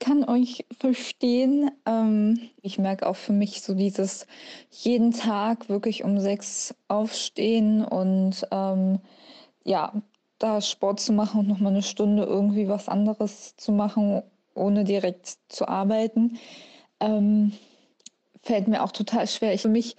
[0.00, 1.70] kann euch verstehen.
[1.84, 4.26] Ähm, ich merke auch für mich so dieses
[4.70, 9.00] jeden Tag wirklich um sechs aufstehen und ähm,
[9.62, 9.92] ja,
[10.38, 14.22] da Sport zu machen und nochmal eine Stunde irgendwie was anderes zu machen,
[14.54, 16.38] ohne direkt zu arbeiten,
[16.98, 17.52] ähm,
[18.42, 19.52] fällt mir auch total schwer.
[19.52, 19.96] Ich, für mich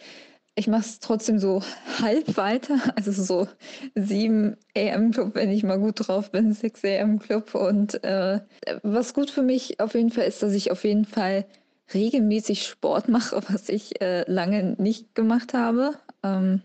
[0.55, 1.61] ich mache es trotzdem so
[2.01, 3.47] halb weiter, also so
[3.95, 7.55] 7 AM Club, wenn ich mal gut drauf bin, 6 AM Club.
[7.55, 8.41] Und äh,
[8.83, 11.45] was gut für mich auf jeden Fall ist, dass ich auf jeden Fall
[11.93, 15.95] regelmäßig Sport mache, was ich äh, lange nicht gemacht habe.
[16.23, 16.61] Ähm,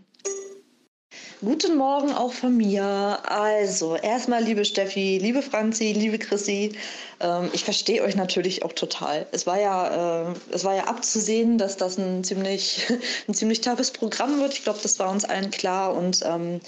[1.40, 3.20] Guten Morgen auch von mir.
[3.24, 6.72] Also, erstmal, liebe Steffi, liebe Franzi, liebe Chrissy,
[7.20, 9.24] ähm, ich verstehe euch natürlich auch total.
[9.30, 12.88] Es war ja, äh, es war ja abzusehen, dass das ein ziemlich,
[13.28, 14.54] ein ziemlich toughes Programm wird.
[14.54, 15.94] Ich glaube, das war uns allen klar.
[15.94, 16.60] Und ähm,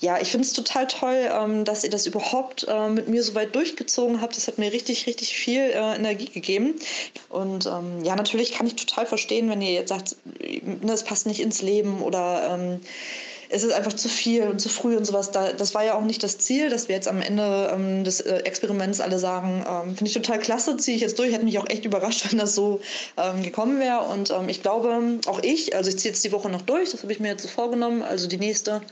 [0.00, 3.34] ja, ich finde es total toll, ähm, dass ihr das überhaupt äh, mit mir so
[3.34, 4.36] weit durchgezogen habt.
[4.36, 6.74] Das hat mir richtig, richtig viel äh, Energie gegeben.
[7.30, 10.16] Und ähm, ja, natürlich kann ich total verstehen, wenn ihr jetzt sagt,
[10.82, 12.80] das passt nicht ins Leben oder ähm,
[13.50, 15.30] es ist einfach zu viel und zu früh und sowas.
[15.30, 18.20] Da, das war ja auch nicht das Ziel, dass wir jetzt am Ende ähm, des
[18.20, 21.32] äh, Experiments alle sagen, ähm, finde ich total klasse, ziehe ich jetzt durch.
[21.32, 22.80] Hätte mich auch echt überrascht, wenn das so
[23.16, 24.00] ähm, gekommen wäre.
[24.00, 27.02] Und ähm, ich glaube, auch ich, also ich ziehe jetzt die Woche noch durch, das
[27.02, 28.82] habe ich mir jetzt so vorgenommen, also die nächste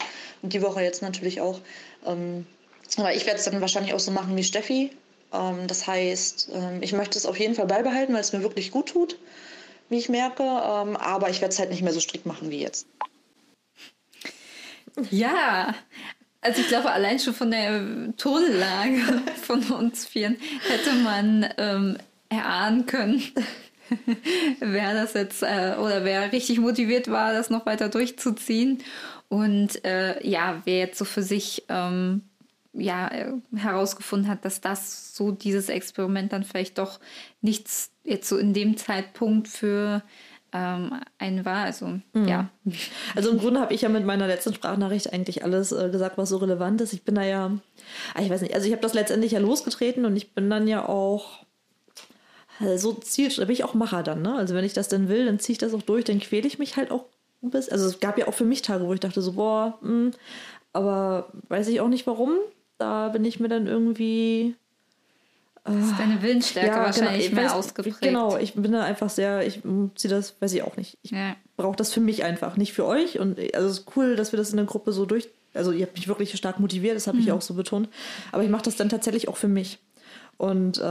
[0.43, 1.61] und die Woche jetzt natürlich auch.
[2.07, 2.47] Ähm,
[2.97, 4.91] aber ich werde es dann wahrscheinlich auch so machen wie Steffi.
[5.35, 6.51] Ähm, das heißt,
[6.81, 9.19] ich möchte es auf jeden Fall beibehalten, weil es mir wirklich gut tut,
[9.91, 10.45] wie ich merke.
[10.45, 12.87] aber ich werde es halt nicht mehr so strikt machen wie jetzt.
[15.11, 15.74] Ja,
[16.40, 19.01] also ich glaube, allein schon von der Tonlage
[19.42, 20.36] von uns vieren
[20.68, 23.22] hätte man ähm, erahnen können,
[24.61, 28.82] wer das jetzt äh, oder wer richtig motiviert war, das noch weiter durchzuziehen.
[29.28, 32.22] Und äh, ja, wer jetzt so für sich ähm,
[32.72, 37.01] ja, äh, herausgefunden hat, dass das so dieses Experiment dann vielleicht doch
[37.40, 40.03] nichts jetzt so in dem Zeitpunkt für
[40.57, 41.65] ähm, ein war.
[41.65, 42.29] Also, mhm.
[42.29, 42.49] ja.
[43.15, 46.31] Also im Grunde habe ich ja mit meiner letzten Sprachnachricht eigentlich alles äh, gesagt, was
[46.31, 46.93] so relevant ist.
[46.93, 47.59] Ich bin da ja,
[48.15, 50.67] ah, ich weiß nicht, also ich habe das letztendlich ja losgetreten und ich bin dann
[50.67, 51.45] ja auch
[52.61, 54.35] äh, so zielt, da bin ich auch Macher dann, ne?
[54.35, 56.59] Also wenn ich das dann will, dann ziehe ich das auch durch, dann quäle ich
[56.59, 57.05] mich halt auch
[57.43, 57.73] ein bisschen.
[57.73, 60.11] Also es gab ja auch für mich Tage, wo ich dachte so, boah, mh, hm,
[60.73, 62.33] aber weiß ich auch nicht warum.
[62.79, 64.55] Da bin ich mir dann irgendwie
[65.67, 68.01] das ist deine Willensstärke ja, wahrscheinlich genau, mehr weiß, ausgeprägt.
[68.01, 69.62] Genau, ich bin da einfach sehr, ich
[69.95, 70.99] ziehe das, weiß ich auch nicht.
[71.03, 71.37] Ich ja.
[71.57, 73.19] brauche das für mich einfach, nicht für euch.
[73.19, 75.87] Und also es ist cool, dass wir das in der Gruppe so durch, also ihr
[75.87, 77.25] habt mich wirklich stark motiviert, das habe mhm.
[77.25, 77.89] ich auch so betont.
[78.33, 79.79] Aber ich mache das dann tatsächlich auch für mich.
[80.39, 80.83] Und äh,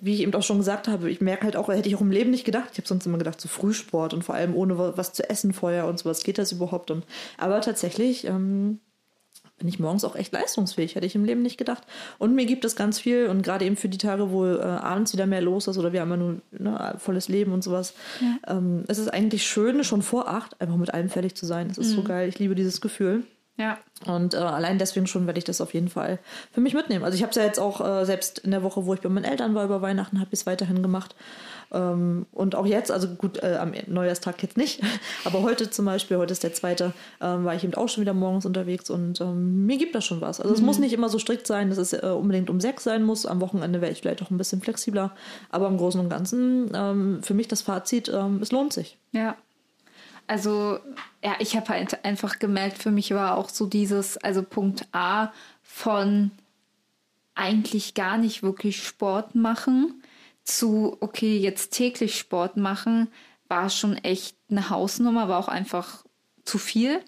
[0.00, 2.10] wie ich eben auch schon gesagt habe, ich merke halt auch, hätte ich auch im
[2.10, 2.70] Leben nicht gedacht.
[2.72, 5.86] Ich habe sonst immer gedacht, so Frühsport und vor allem ohne was zu essen vorher
[5.86, 6.90] und sowas geht das überhaupt.
[6.90, 7.04] Und,
[7.38, 8.80] aber tatsächlich ähm,
[9.60, 11.84] bin ich morgens auch echt leistungsfähig, hätte ich im Leben nicht gedacht.
[12.18, 15.12] Und mir gibt es ganz viel und gerade eben für die Tage, wo äh, abends
[15.12, 17.94] wieder mehr los ist oder wir haben ja nur ne, volles Leben und sowas.
[18.20, 18.56] Ja.
[18.56, 21.68] Ähm, es ist eigentlich schön, schon vor acht einfach mit allem fertig zu sein.
[21.70, 21.96] Es ist mhm.
[21.96, 22.28] so geil.
[22.28, 23.22] Ich liebe dieses Gefühl.
[23.58, 23.78] Ja.
[24.06, 26.18] Und äh, allein deswegen schon werde ich das auf jeden Fall
[26.50, 27.04] für mich mitnehmen.
[27.04, 29.10] Also ich habe es ja jetzt auch äh, selbst in der Woche, wo ich bei
[29.10, 31.14] meinen Eltern war über Weihnachten, habe ich es weiterhin gemacht.
[31.72, 34.82] Ähm, und auch jetzt, also gut, äh, am Neujahrstag jetzt nicht,
[35.24, 38.14] aber heute zum Beispiel, heute ist der zweite, ähm, war ich eben auch schon wieder
[38.14, 40.40] morgens unterwegs und ähm, mir gibt das schon was.
[40.40, 40.56] Also mhm.
[40.56, 43.26] es muss nicht immer so strikt sein, dass es äh, unbedingt um sechs sein muss.
[43.26, 45.14] Am Wochenende wäre ich vielleicht auch ein bisschen flexibler.
[45.50, 48.98] Aber im Großen und Ganzen, ähm, für mich das Fazit, ähm, es lohnt sich.
[49.12, 49.36] Ja.
[50.26, 50.78] Also,
[51.24, 55.32] ja, ich habe halt einfach gemerkt, für mich war auch so dieses, also Punkt A
[55.62, 56.30] von
[57.34, 59.99] eigentlich gar nicht wirklich Sport machen
[60.50, 63.08] zu, okay, jetzt täglich Sport machen,
[63.48, 66.04] war schon echt eine Hausnummer, war auch einfach
[66.44, 67.00] zu viel.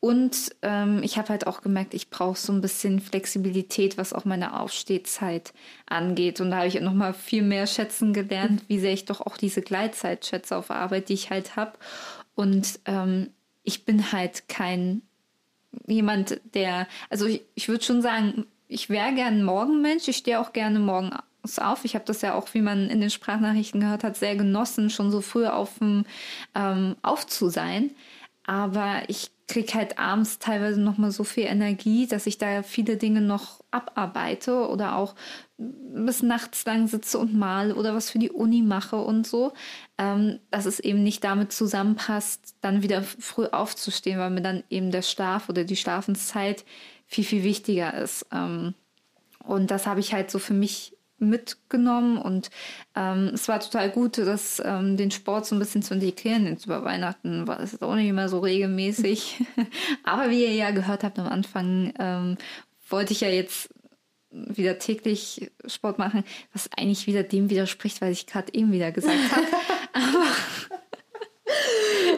[0.00, 4.24] Und ähm, ich habe halt auch gemerkt, ich brauche so ein bisschen Flexibilität, was auch
[4.24, 5.52] meine Aufstehzeit
[5.86, 6.40] angeht.
[6.40, 9.36] Und da habe ich noch mal viel mehr schätzen gelernt, wie sehr ich doch auch
[9.36, 11.72] diese Gleitzeit schätze auf Arbeit, die ich halt habe.
[12.36, 13.30] Und ähm,
[13.64, 15.02] ich bin halt kein
[15.86, 20.06] jemand, der, also ich, ich würde schon sagen, ich wäre gern Morgenmensch.
[20.06, 20.78] Ich stehe auch gerne
[21.42, 21.84] morgens auf.
[21.84, 25.10] Ich habe das ja auch, wie man in den Sprachnachrichten gehört hat, sehr genossen, schon
[25.10, 27.90] so früh auf, ähm, auf zu sein.
[28.44, 32.96] Aber ich kriege halt abends teilweise noch mal so viel Energie, dass ich da viele
[32.96, 35.14] Dinge noch abarbeite oder auch
[35.58, 39.52] bis nachts lang sitze und male oder was für die Uni mache und so,
[39.98, 44.90] ähm, dass es eben nicht damit zusammenpasst, dann wieder früh aufzustehen, weil mir dann eben
[44.90, 46.64] der Schlaf oder die Schlafenszeit
[47.06, 48.26] viel, viel wichtiger ist.
[48.32, 48.74] Ähm,
[49.44, 52.50] und das habe ich halt so für mich mitgenommen und
[52.94, 56.46] ähm, es war total gut, das, ähm, den Sport so ein bisschen zu integrieren.
[56.46, 59.42] Jetzt über Weihnachten war es auch nicht immer so regelmäßig.
[60.04, 62.36] Aber wie ihr ja gehört habt am Anfang, ähm,
[62.88, 63.70] wollte ich ja jetzt
[64.30, 69.18] wieder täglich Sport machen, was eigentlich wieder dem widerspricht, was ich gerade eben wieder gesagt
[69.32, 69.46] habe.
[69.92, 70.26] Aber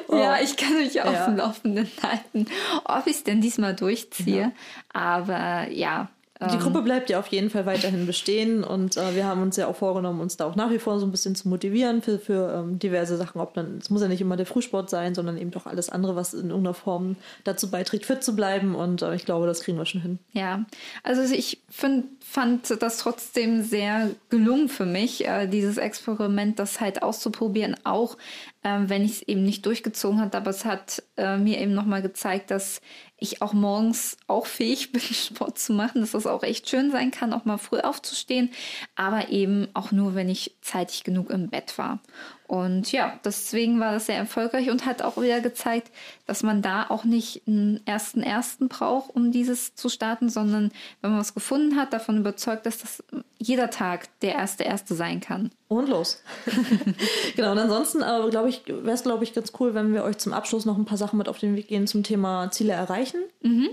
[0.08, 0.16] oh.
[0.16, 1.26] ja, ich kann mich auf ja.
[1.26, 2.46] dem Laufenden halten,
[2.84, 4.40] ob ich es denn diesmal durchziehe.
[4.40, 4.52] Ja.
[4.92, 6.10] Aber ja,
[6.40, 6.60] die ähm.
[6.60, 9.76] Gruppe bleibt ja auf jeden Fall weiterhin bestehen und äh, wir haben uns ja auch
[9.76, 12.78] vorgenommen, uns da auch nach wie vor so ein bisschen zu motivieren für, für ähm,
[12.78, 13.40] diverse Sachen.
[13.40, 16.16] Ob dann, es muss ja nicht immer der Frühsport sein, sondern eben doch alles andere,
[16.16, 18.74] was in irgendeiner Form dazu beiträgt, fit zu bleiben.
[18.74, 20.18] Und äh, ich glaube, das kriegen wir schon hin.
[20.32, 20.64] Ja,
[21.02, 27.02] also ich find, fand das trotzdem sehr gelungen für mich, äh, dieses Experiment, das halt
[27.02, 28.16] auszuprobieren, auch
[28.62, 30.36] ähm, wenn ich es eben nicht durchgezogen habe.
[30.36, 32.80] Aber es hat äh, mir eben nochmal gezeigt, dass
[33.16, 37.10] ich auch morgens auch fähig bin, Sport zu machen, dass das auch echt schön sein
[37.10, 38.50] kann, auch mal früh aufzustehen,
[38.96, 42.00] aber eben auch nur, wenn ich zeitig genug im Bett war.
[42.46, 45.92] Und ja, deswegen war das sehr erfolgreich und hat auch wieder gezeigt,
[46.26, 51.12] dass man da auch nicht einen ersten ersten braucht, um dieses zu starten, sondern wenn
[51.12, 53.04] man was gefunden hat, davon überzeugt, dass das
[53.42, 55.50] jeder Tag der erste erste sein kann.
[55.68, 56.22] Und los.
[57.36, 60.18] genau, und ansonsten äh, glaube ich, wäre es, glaube ich, ganz cool, wenn wir euch
[60.18, 63.20] zum Abschluss noch ein paar Sachen mit auf den Weg gehen zum Thema Ziele erreichen.
[63.42, 63.70] Mhm.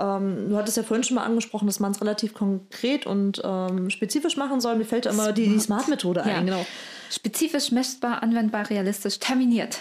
[0.00, 3.88] Ähm, du hattest ja vorhin schon mal angesprochen, dass man es relativ konkret und ähm,
[3.90, 4.74] spezifisch machen soll.
[4.74, 6.34] Mir fällt immer die, die Smart-Methode ja.
[6.36, 6.66] ein, genau.
[7.08, 9.78] Spezifisch, messbar, anwendbar, realistisch, terminiert.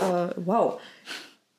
[0.00, 0.80] Äh, wow.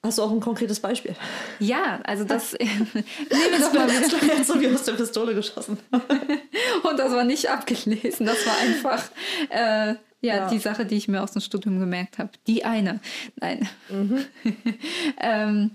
[0.05, 1.15] Hast du auch ein konkretes Beispiel?
[1.59, 4.35] Ja, also das nehmen wir doch mal wieder.
[4.35, 5.77] Jetzt so wie aus der Pistole geschossen.
[6.83, 9.03] Und das war nicht abgelesen, das war einfach
[9.49, 12.31] äh, ja, ja, die Sache, die ich mir aus dem Studium gemerkt habe.
[12.47, 12.99] Die eine.
[13.39, 13.67] Nein.
[13.89, 14.25] Mhm.
[15.21, 15.71] ähm,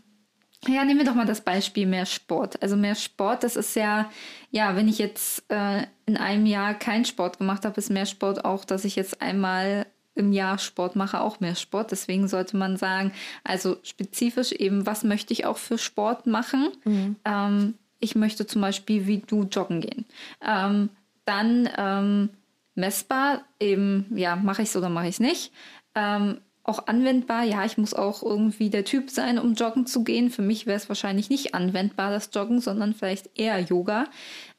[0.67, 2.61] ja, nehmen wir doch mal das Beispiel mehr Sport.
[2.63, 4.11] Also mehr Sport, das ist ja,
[4.51, 8.45] ja, wenn ich jetzt äh, in einem Jahr keinen Sport gemacht habe, ist mehr Sport
[8.45, 9.87] auch, dass ich jetzt einmal
[10.19, 11.93] im Jahr Sport mache, auch mehr Sport.
[11.93, 13.13] Deswegen sollte man sagen,
[13.45, 16.69] also spezifisch eben, was möchte ich auch für Sport machen?
[16.85, 17.17] Mhm.
[17.25, 20.05] Ähm, ich möchte zum Beispiel wie du joggen gehen.
[20.47, 20.91] Ähm,
[21.25, 22.31] dann ähm,
[22.75, 25.53] messbar, eben, ja, mache ich es oder mache ich es nicht.
[25.95, 27.45] Ähm, auch anwendbar.
[27.45, 30.31] Ja, ich muss auch irgendwie der Typ sein, um joggen zu gehen.
[30.31, 34.05] Für mich wäre es wahrscheinlich nicht anwendbar, das Joggen, sondern vielleicht eher Yoga.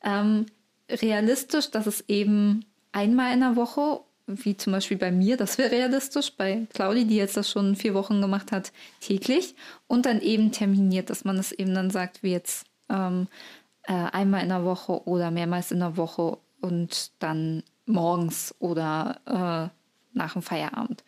[0.04, 0.48] Ähm,
[0.90, 5.72] realistisch, dass es eben einmal in der Woche, wie zum Beispiel bei mir, das wäre
[5.72, 8.72] realistisch, bei Claudi, die jetzt das schon vier Wochen gemacht hat,
[9.02, 9.56] täglich.
[9.88, 13.28] Und dann eben terminiert, dass man es eben dann sagt, wie jetzt ähm,
[13.84, 20.18] äh, einmal in der Woche oder mehrmals in der Woche und dann morgens oder äh,
[20.18, 21.04] nach dem Feierabend.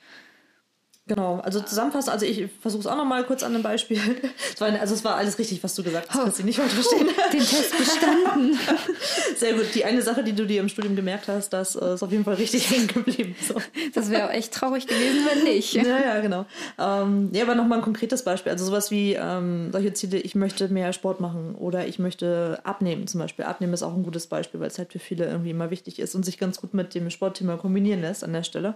[1.12, 3.99] Genau, also zusammenfassend, also ich versuche es auch nochmal kurz an einem Beispiel.
[4.53, 6.57] Es war, also es war alles richtig, was du gesagt hast, oh, kannst du nicht
[6.57, 7.07] falsch verstehen.
[7.34, 8.59] Den Test bestanden.
[9.36, 9.74] Sehr gut.
[9.74, 12.24] Die eine Sache, die du dir im Studium gemerkt hast, das äh, ist auf jeden
[12.24, 13.36] Fall richtig hängen geblieben.
[13.45, 13.55] So.
[13.93, 15.74] Das wäre auch echt traurig gewesen, wenn nicht.
[15.74, 16.45] Ja, ja, genau.
[16.78, 18.51] Ähm, ja, aber nochmal ein konkretes Beispiel.
[18.51, 23.07] Also sowas wie ähm, solche Ziele, ich möchte mehr Sport machen oder ich möchte abnehmen
[23.07, 23.45] zum Beispiel.
[23.45, 26.14] Abnehmen ist auch ein gutes Beispiel, weil es halt für viele irgendwie immer wichtig ist
[26.14, 28.76] und sich ganz gut mit dem Sportthema kombinieren lässt an der Stelle.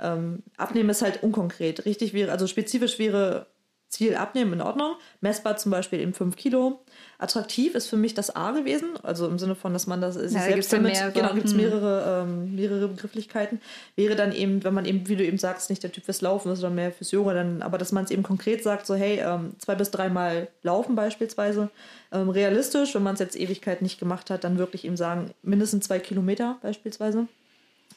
[0.00, 1.84] Ähm, abnehmen ist halt unkonkret.
[1.84, 3.46] Richtig wäre, also spezifisch wäre
[3.88, 4.96] Ziel abnehmen in Ordnung.
[5.22, 6.80] Messbar zum Beispiel eben 5 Kilo.
[7.16, 10.32] Attraktiv ist für mich das A gewesen, also im Sinne von, dass man das sich
[10.32, 11.12] ja, selbst damit, mehrere.
[11.12, 11.60] genau, gibt es hm.
[11.60, 13.60] mehrere, ähm, mehrere Begrifflichkeiten.
[13.96, 16.52] Wäre dann eben, wenn man eben, wie du eben sagst, nicht der Typ fürs Laufen
[16.52, 19.20] ist, sondern mehr fürs Yoga, dann, aber dass man es eben konkret sagt, so hey,
[19.20, 21.70] ähm, zwei bis dreimal laufen beispielsweise.
[22.12, 25.86] Ähm, realistisch, wenn man es jetzt Ewigkeit nicht gemacht hat, dann wirklich eben sagen, mindestens
[25.86, 27.26] zwei Kilometer beispielsweise.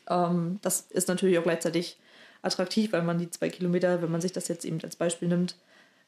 [0.10, 1.98] Ähm, das ist natürlich auch gleichzeitig
[2.42, 5.56] attraktiv, weil man die zwei Kilometer, wenn man sich das jetzt eben als Beispiel nimmt,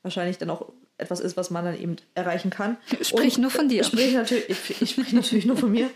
[0.02, 2.78] wahrscheinlich dann auch etwas ist, was man dann eben erreichen kann.
[3.02, 3.82] Sprich nur von dir.
[3.82, 5.90] Ich spreche natürlich, ich, ich spreche natürlich nur von mir.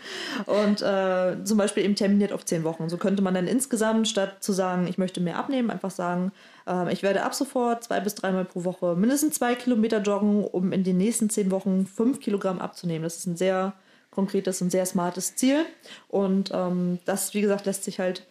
[0.46, 2.88] Und äh, zum Beispiel eben terminiert auf zehn Wochen.
[2.88, 6.32] So könnte man dann insgesamt, statt zu sagen, ich möchte mehr abnehmen, einfach sagen,
[6.66, 10.72] äh, ich werde ab sofort zwei bis dreimal pro Woche mindestens zwei Kilometer joggen, um
[10.72, 13.04] in den nächsten zehn Wochen fünf Kilogramm abzunehmen.
[13.04, 13.74] Das ist ein sehr
[14.10, 15.64] konkretes und sehr smartes Ziel.
[16.08, 18.26] Und ähm, das, wie gesagt, lässt sich halt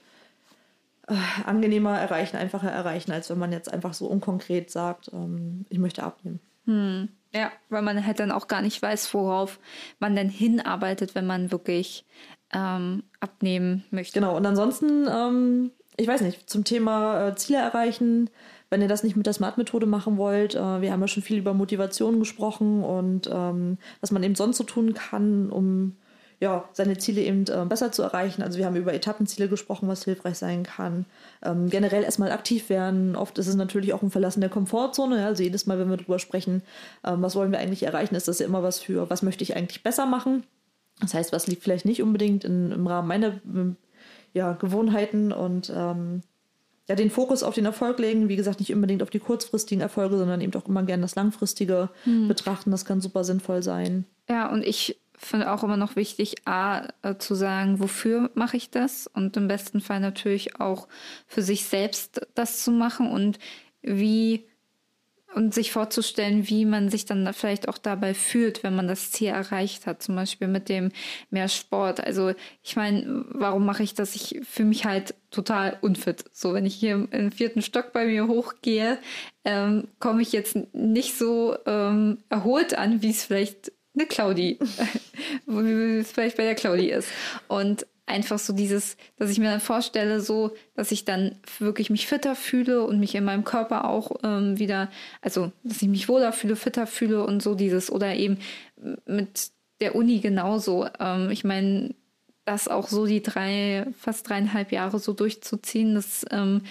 [1.07, 1.15] äh,
[1.45, 6.03] angenehmer erreichen, einfacher erreichen, als wenn man jetzt einfach so unkonkret sagt, ähm, ich möchte
[6.03, 6.39] abnehmen.
[6.65, 7.09] Hm.
[7.33, 9.59] Ja, weil man halt dann auch gar nicht weiß, worauf
[9.99, 12.05] man denn hinarbeitet, wenn man wirklich
[12.53, 14.19] ähm, abnehmen möchte.
[14.19, 18.29] Genau, und ansonsten, ähm, ich weiß nicht, zum Thema äh, Ziele erreichen,
[18.69, 21.37] wenn ihr das nicht mit der Smart-Methode machen wollt, äh, wir haben ja schon viel
[21.37, 25.95] über Motivation gesprochen und ähm, was man eben sonst so tun kann, um
[26.39, 28.43] ja, seine Ziele eben äh, besser zu erreichen.
[28.43, 31.05] Also wir haben über Etappenziele gesprochen, was hilfreich sein kann.
[31.43, 33.15] Ähm, generell erstmal aktiv werden.
[33.15, 35.17] Oft ist es natürlich auch ein Verlassen der Komfortzone.
[35.17, 35.25] Ja?
[35.25, 36.61] Also jedes Mal, wenn wir darüber sprechen,
[37.03, 39.55] ähm, was wollen wir eigentlich erreichen, ist das ja immer was für, was möchte ich
[39.55, 40.43] eigentlich besser machen.
[41.01, 43.39] Das heißt, was liegt vielleicht nicht unbedingt in, im Rahmen meiner
[44.33, 46.21] ja, Gewohnheiten und ähm,
[46.87, 48.29] ja, den Fokus auf den Erfolg legen.
[48.29, 51.89] Wie gesagt, nicht unbedingt auf die kurzfristigen Erfolge, sondern eben auch immer gerne das Langfristige
[52.03, 52.27] hm.
[52.27, 52.71] betrachten.
[52.71, 54.05] Das kann super sinnvoll sein.
[54.29, 58.69] Ja, und ich finde auch immer noch wichtig, A, äh, zu sagen, wofür mache ich
[58.69, 59.07] das?
[59.07, 60.87] Und im besten Fall natürlich auch
[61.25, 63.39] für sich selbst das zu machen und
[63.81, 64.45] wie
[65.37, 69.27] und sich vorzustellen, wie man sich dann vielleicht auch dabei fühlt, wenn man das Ziel
[69.27, 70.91] erreicht hat, zum Beispiel mit dem
[71.29, 72.03] mehr Sport.
[72.03, 72.33] Also
[72.63, 74.15] ich meine, warum mache ich das?
[74.15, 76.25] Ich fühle mich halt total unfit.
[76.33, 78.97] So, wenn ich hier im vierten Stock bei mir hochgehe,
[79.45, 84.57] ähm, komme ich jetzt nicht so ähm, erholt an, wie es vielleicht eine Claudi,
[85.45, 87.09] wie es vielleicht bei der Claudi ist.
[87.47, 92.07] Und einfach so dieses, dass ich mir dann vorstelle, so, dass ich dann wirklich mich
[92.07, 94.89] fitter fühle und mich in meinem Körper auch ähm, wieder,
[95.21, 98.39] also dass ich mich wohler fühle, fitter fühle und so dieses, oder eben
[99.05, 99.51] mit
[99.81, 100.87] der Uni genauso.
[100.99, 101.93] Ähm, ich meine,
[102.45, 106.61] das auch so die drei, fast dreieinhalb Jahre so durchzuziehen, das ähm,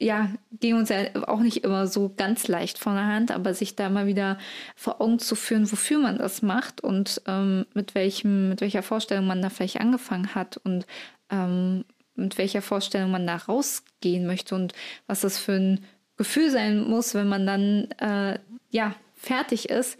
[0.00, 3.76] ja, ging uns ja auch nicht immer so ganz leicht von der Hand, aber sich
[3.76, 4.38] da mal wieder
[4.74, 9.26] vor Augen zu führen, wofür man das macht und ähm, mit welchem, mit welcher Vorstellung
[9.26, 10.86] man da vielleicht angefangen hat und
[11.28, 11.84] ähm,
[12.14, 14.72] mit welcher Vorstellung man da rausgehen möchte und
[15.06, 15.84] was das für ein
[16.16, 18.38] Gefühl sein muss, wenn man dann äh,
[18.70, 19.98] ja fertig ist,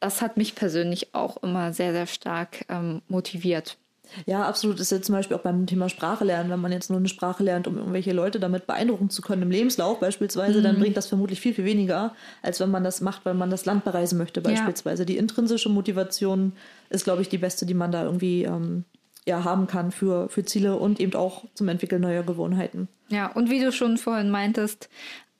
[0.00, 3.78] das hat mich persönlich auch immer sehr, sehr stark ähm, motiviert.
[4.26, 4.76] Ja, absolut.
[4.76, 6.50] Das ist ja zum Beispiel auch beim Thema Sprache lernen.
[6.50, 9.50] Wenn man jetzt nur eine Sprache lernt, um irgendwelche Leute damit beeindrucken zu können im
[9.50, 10.64] Lebenslauf beispielsweise, mhm.
[10.64, 13.64] dann bringt das vermutlich viel, viel weniger, als wenn man das macht, weil man das
[13.64, 15.02] Land bereisen möchte beispielsweise.
[15.02, 15.06] Ja.
[15.06, 16.52] Die intrinsische Motivation
[16.90, 18.84] ist, glaube ich, die beste, die man da irgendwie ähm,
[19.26, 22.88] ja, haben kann für, für Ziele und eben auch zum Entwickeln neuer Gewohnheiten.
[23.08, 24.88] Ja, und wie du schon vorhin meintest,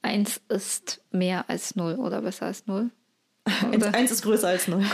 [0.02, 2.90] eins ist mehr als null oder besser als null.
[3.74, 3.92] Oder?
[3.92, 4.84] Eins ist größer als null.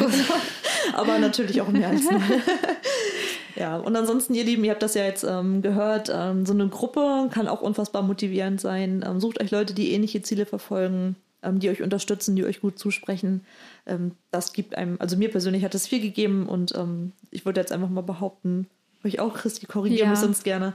[0.95, 2.21] Aber natürlich auch mehr als null.
[3.59, 6.69] Ja, und ansonsten, ihr Lieben, ihr habt das ja jetzt ähm, gehört, ähm, so eine
[6.69, 9.05] Gruppe kann auch unfassbar motivierend sein.
[9.05, 12.79] Ähm, sucht euch Leute, die ähnliche Ziele verfolgen, ähm, die euch unterstützen, die euch gut
[12.79, 13.45] zusprechen.
[13.85, 17.61] Ähm, das gibt einem, also mir persönlich hat es viel gegeben und ähm, ich würde
[17.61, 18.69] jetzt einfach mal behaupten,
[19.05, 20.11] euch auch, Christi, korrigieren ja.
[20.11, 20.75] mich sonst gerne.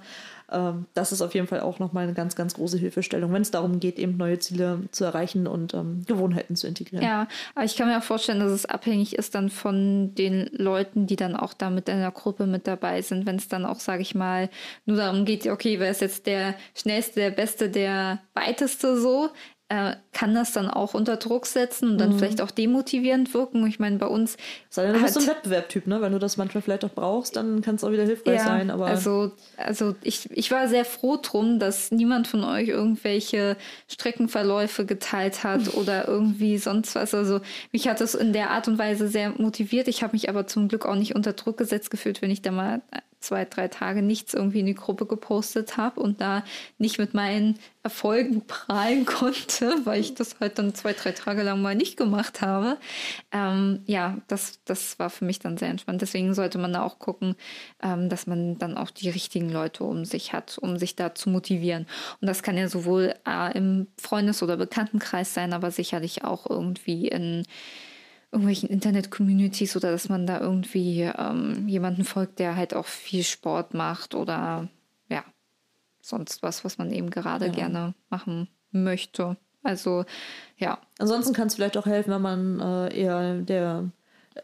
[0.54, 3.51] Ähm, das ist auf jeden Fall auch nochmal eine ganz, ganz große Hilfestellung, wenn es
[3.51, 7.04] darum geht, eben neue Ziele zu erreichen und ähm, Gewohnheiten zu integrieren.
[7.04, 11.08] Ja, aber ich kann mir auch vorstellen, dass es abhängig ist dann von den Leuten,
[11.08, 13.80] die dann auch da mit in der Gruppe mit dabei sind, wenn es dann auch,
[13.80, 14.49] sage ich mal,
[14.86, 19.30] nur darum geht, okay, wer ist jetzt der schnellste, der beste, der weiteste so,
[19.74, 22.19] äh, kann das dann auch unter Druck setzen und dann mhm.
[22.19, 23.65] vielleicht auch demotivierend wirken.
[23.65, 24.38] Ich meine, bei uns.
[24.69, 25.99] Sei denn, du bist so ein Wettbewerbtyp, ne?
[25.99, 28.69] Wenn du das manchmal vielleicht auch brauchst, dann kann es auch wieder hilfreich ja, sein.
[28.69, 33.57] Aber also, also ich, ich war sehr froh drum, dass niemand von euch irgendwelche
[33.88, 37.15] Streckenverläufe geteilt hat oder irgendwie sonst was.
[37.15, 39.88] Also mich hat das in der Art und Weise sehr motiviert.
[39.88, 42.51] Ich habe mich aber zum Glück auch nicht unter Druck gesetzt gefühlt, wenn ich da
[42.51, 42.84] mal
[43.24, 46.43] zwei, drei Tage nichts irgendwie in die Gruppe gepostet habe und da
[46.78, 51.61] nicht mit meinen Erfolgen prahlen konnte, weil ich das halt dann zwei, drei Tage lang
[51.61, 52.78] mal nicht gemacht habe.
[53.32, 56.01] Ähm, ja, das, das war für mich dann sehr entspannt.
[56.01, 57.36] Deswegen sollte man da auch gucken,
[57.82, 61.30] ähm, dass man dann auch die richtigen Leute um sich hat, um sich da zu
[61.30, 61.88] motivieren.
[62.21, 67.07] Und das kann ja sowohl äh, im Freundes- oder Bekanntenkreis sein, aber sicherlich auch irgendwie
[67.07, 67.45] in
[68.34, 73.74] irgendwelchen Internet-Communities oder dass man da irgendwie ähm, jemanden folgt, der halt auch viel Sport
[73.74, 74.70] macht oder
[75.08, 75.24] ja,
[76.02, 77.52] sonst was, was man eben gerade ja.
[77.52, 79.38] gerne machen möchte.
[79.62, 80.04] Also
[80.58, 80.80] ja.
[80.98, 83.92] Ansonsten kann es vielleicht auch helfen, wenn man äh, eher der,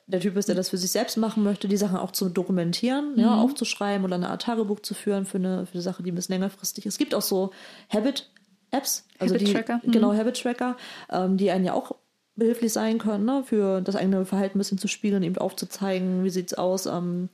[0.05, 3.13] der Typ ist, der das für sich selbst machen möchte, die Sachen auch zu dokumentieren,
[3.13, 3.19] mhm.
[3.19, 6.15] ja, aufzuschreiben oder eine Art Tagebuch zu führen für eine, für eine Sache, die ein
[6.15, 6.93] bisschen längerfristig ist.
[6.93, 7.51] Es gibt auch so
[7.91, 8.29] Habit
[8.71, 9.81] Apps, also Habit die, Tracker.
[9.83, 10.17] genau, mhm.
[10.17, 10.77] Habit Tracker,
[11.09, 11.95] ähm, die einen ja auch
[12.39, 13.43] behilflich sein können, ne?
[13.45, 17.29] für das eigene Verhalten ein bisschen zu spiegeln, eben aufzuzeigen, wie sieht's aus, ähm,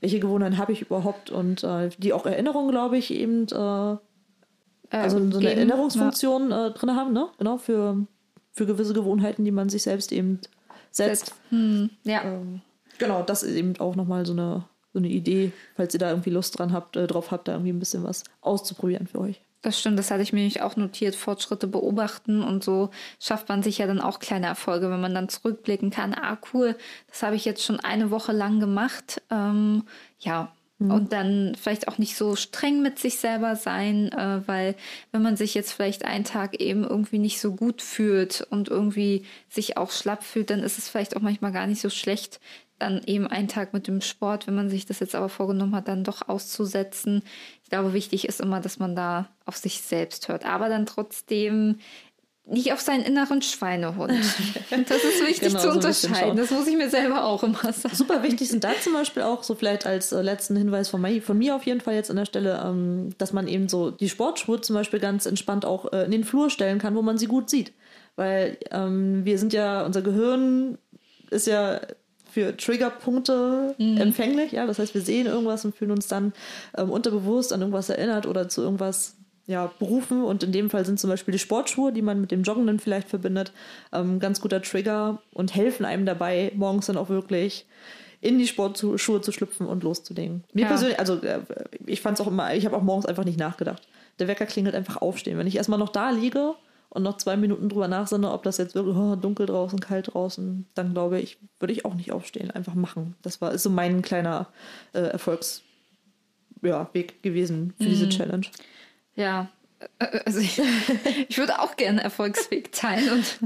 [0.00, 3.96] welche Gewohnheiten habe ich überhaupt und äh, die auch Erinnerungen, glaube ich, eben äh,
[4.90, 6.66] also so eine geben, Erinnerungsfunktion ja.
[6.66, 7.28] äh, drin haben, ne?
[7.38, 8.06] Genau, für,
[8.52, 10.40] für gewisse Gewohnheiten, die man sich selbst eben
[10.90, 11.34] setzt.
[11.50, 12.22] Hm, ja.
[12.24, 12.60] Ähm,
[12.98, 16.30] genau, das ist eben auch nochmal so eine, so eine Idee, falls ihr da irgendwie
[16.30, 19.40] Lust dran habt, äh, drauf habt, da irgendwie ein bisschen was auszuprobieren für euch.
[19.62, 23.62] Das stimmt, das hatte ich mir nämlich auch notiert, Fortschritte beobachten und so schafft man
[23.62, 26.76] sich ja dann auch kleine Erfolge, wenn man dann zurückblicken kann, ah cool,
[27.08, 29.20] das habe ich jetzt schon eine Woche lang gemacht.
[29.30, 29.84] Ähm,
[30.18, 30.90] ja, mhm.
[30.90, 34.76] und dann vielleicht auch nicht so streng mit sich selber sein, äh, weil
[35.12, 39.26] wenn man sich jetzt vielleicht einen Tag eben irgendwie nicht so gut fühlt und irgendwie
[39.50, 42.40] sich auch schlapp fühlt, dann ist es vielleicht auch manchmal gar nicht so schlecht,
[42.80, 45.88] dann eben einen Tag mit dem Sport, wenn man sich das jetzt aber vorgenommen hat,
[45.88, 47.22] dann doch auszusetzen.
[47.62, 51.78] Ich glaube, wichtig ist immer, dass man da auf sich selbst hört, aber dann trotzdem
[52.50, 54.12] nicht auf seinen inneren Schweinehund.
[54.88, 56.36] Das ist wichtig genau, zu unterscheiden.
[56.36, 57.94] Das muss ich mir selber auch immer sagen.
[57.94, 61.20] Super wichtig sind da zum Beispiel auch, so vielleicht als äh, letzten Hinweis von, mir,
[61.22, 64.08] von mir auf jeden Fall jetzt an der Stelle, ähm, dass man eben so die
[64.08, 67.26] Sportschuhe zum Beispiel ganz entspannt auch äh, in den Flur stellen kann, wo man sie
[67.26, 67.72] gut sieht.
[68.16, 70.78] Weil ähm, wir sind ja, unser Gehirn
[71.30, 71.80] ist ja
[72.30, 73.98] für Triggerpunkte mhm.
[73.98, 74.52] empfänglich.
[74.52, 76.32] Ja, das heißt, wir sehen irgendwas und fühlen uns dann
[76.76, 79.16] ähm, unterbewusst an irgendwas erinnert oder zu irgendwas
[79.46, 80.22] ja, berufen.
[80.22, 83.08] Und in dem Fall sind zum Beispiel die Sportschuhe, die man mit dem Joggenden vielleicht
[83.08, 83.52] verbindet,
[83.92, 87.66] ähm, ganz guter Trigger und helfen einem dabei, morgens dann auch wirklich
[88.20, 90.44] in die Sportschuhe zu schlüpfen und loszulegen.
[90.52, 90.68] Mir ja.
[90.68, 91.40] persönlich, also äh,
[91.86, 93.88] ich fand es auch immer, ich habe auch morgens einfach nicht nachgedacht.
[94.18, 95.38] Der Wecker klingelt einfach aufstehen.
[95.38, 96.54] Wenn ich erstmal noch da liege
[96.90, 100.66] und noch zwei Minuten drüber nachsinne, ob das jetzt wirklich oh, dunkel draußen, kalt draußen,
[100.74, 103.14] dann glaube ich, würde ich auch nicht aufstehen, einfach machen.
[103.22, 104.48] Das war ist so mein kleiner
[104.92, 105.62] äh, Erfolgsweg
[106.62, 106.90] ja,
[107.22, 107.88] gewesen für mhm.
[107.88, 108.46] diese Challenge.
[109.14, 109.48] Ja,
[109.98, 110.60] äh, also ich,
[111.28, 113.38] ich würde auch gerne Erfolgsweg teilen und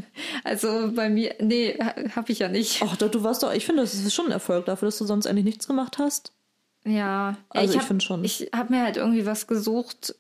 [0.43, 1.79] also bei mir, nee,
[2.17, 2.83] habe ich ja nicht.
[2.83, 5.27] Ach, du warst doch, ich finde, das ist schon ein Erfolg dafür, dass du sonst
[5.27, 6.33] eigentlich nichts gemacht hast.
[6.87, 8.25] Ja, also ich, ich finde schon.
[8.25, 10.15] Ich habe mir halt irgendwie was gesucht,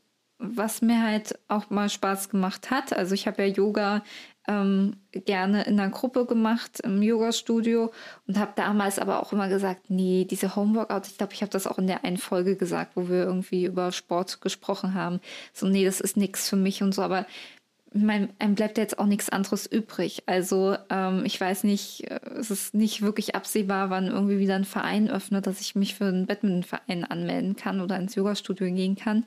[0.54, 2.92] was mir halt auch mal Spaß gemacht hat.
[2.92, 4.02] Also ich habe ja Yoga
[4.46, 7.92] ähm, gerne in einer Gruppe gemacht im Yoga-Studio
[8.26, 11.66] und habe damals aber auch immer gesagt, nee, diese Homeworkout, ich glaube, ich habe das
[11.66, 15.20] auch in der einen Folge gesagt, wo wir irgendwie über Sport gesprochen haben.
[15.54, 17.26] So, nee, das ist nichts für mich und so, aber
[17.94, 20.24] mein, einem bleibt jetzt auch nichts anderes übrig.
[20.26, 24.64] Also ähm, ich weiß nicht, äh, es ist nicht wirklich absehbar, wann irgendwie wieder ein
[24.64, 29.24] Verein öffnet, dass ich mich für einen Badmintonverein anmelden kann oder ins Yoga-Studio gehen kann.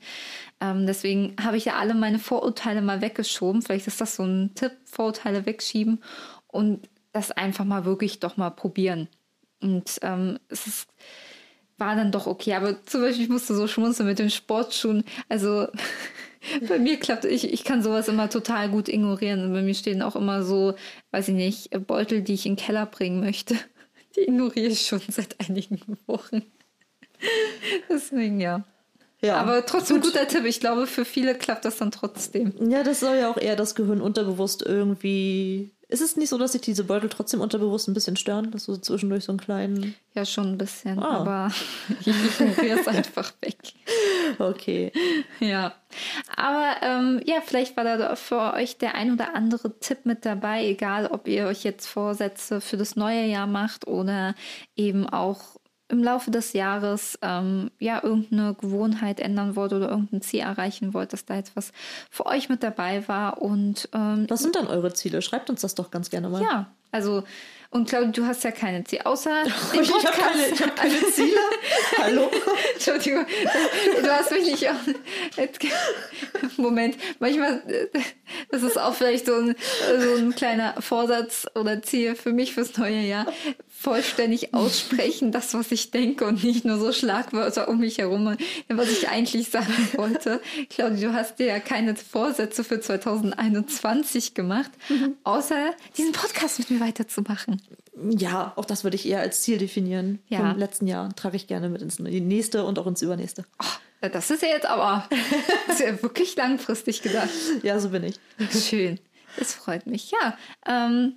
[0.60, 3.62] Ähm, deswegen habe ich ja alle meine Vorurteile mal weggeschoben.
[3.62, 6.02] Vielleicht ist das so ein Tipp, Vorurteile wegschieben
[6.46, 9.08] und das einfach mal wirklich doch mal probieren.
[9.60, 10.88] Und ähm, es ist
[11.78, 12.54] war dann doch okay.
[12.54, 15.04] Aber zum Beispiel, ich musste so schmunzeln mit den Sportschuhen.
[15.28, 15.68] Also
[16.68, 19.44] bei mir klappt, ich, ich kann sowas immer total gut ignorieren.
[19.44, 20.74] Und bei mir stehen auch immer so,
[21.10, 23.56] weiß ich nicht, Beutel, die ich in den Keller bringen möchte.
[24.16, 26.42] Die ignoriere ich schon seit einigen Wochen.
[27.90, 28.64] Deswegen ja.
[29.20, 30.12] Ja, aber trotzdem gut.
[30.12, 30.44] guter Tipp.
[30.46, 32.54] Ich glaube, für viele klappt das dann trotzdem.
[32.70, 36.52] Ja, das soll ja auch eher das Gehirn unterbewusst irgendwie ist es nicht so, dass
[36.52, 39.94] sich diese Beutel trotzdem unterbewusst ein bisschen stören, dass du zwischendurch so einen kleinen.
[40.14, 41.20] Ja, schon ein bisschen, ah.
[41.20, 41.52] aber
[42.00, 43.56] ich ignoriere es einfach weg.
[44.38, 44.92] Okay.
[45.40, 45.74] Ja.
[46.36, 50.66] Aber ähm, ja, vielleicht war da für euch der ein oder andere Tipp mit dabei,
[50.66, 54.34] egal ob ihr euch jetzt Vorsätze für das neue Jahr macht oder
[54.76, 60.40] eben auch im Laufe des Jahres ähm, ja irgendeine Gewohnheit ändern wollt oder irgendein Ziel
[60.40, 61.72] erreichen wollt, dass da jetzt was
[62.10, 63.40] für euch mit dabei war.
[63.40, 65.22] Und ähm, was sind dann eure Ziele?
[65.22, 66.42] Schreibt uns das doch ganz gerne mal.
[66.42, 67.24] Ja, also
[67.70, 69.44] und Claudia, du hast ja keine Ziele, außer
[69.74, 71.40] den Ich habe keine, hab keine Ziele.
[71.98, 72.30] Hallo?
[72.74, 73.26] Entschuldigung,
[74.02, 74.66] du hast mich nicht...
[76.56, 77.62] Moment, manchmal,
[78.50, 79.54] das ist auch vielleicht so ein,
[80.00, 83.26] so ein kleiner Vorsatz oder Ziel für mich fürs neue Jahr
[83.68, 88.36] vollständig aussprechen, das, was ich denke und nicht nur so Schlagwörter um mich herum,
[88.68, 90.40] was ich eigentlich sagen wollte.
[90.68, 95.16] Claudia, du hast dir ja keine Vorsätze für 2021 gemacht, mhm.
[95.22, 97.62] außer diesen Podcast mit mir weiterzumachen.
[98.10, 100.20] Ja, auch das würde ich eher als Ziel definieren.
[100.28, 100.38] Ja.
[100.38, 103.44] Vom letzten Jahr trage ich gerne mit ins nächste und auch ins übernächste.
[103.62, 105.08] Oh, das ist ja jetzt aber
[105.66, 107.30] das ist ja wirklich langfristig gedacht.
[107.62, 108.16] Ja, so bin ich.
[108.50, 109.00] Schön.
[109.40, 110.12] Es freut mich.
[110.12, 110.36] Ja,
[110.66, 111.14] ähm,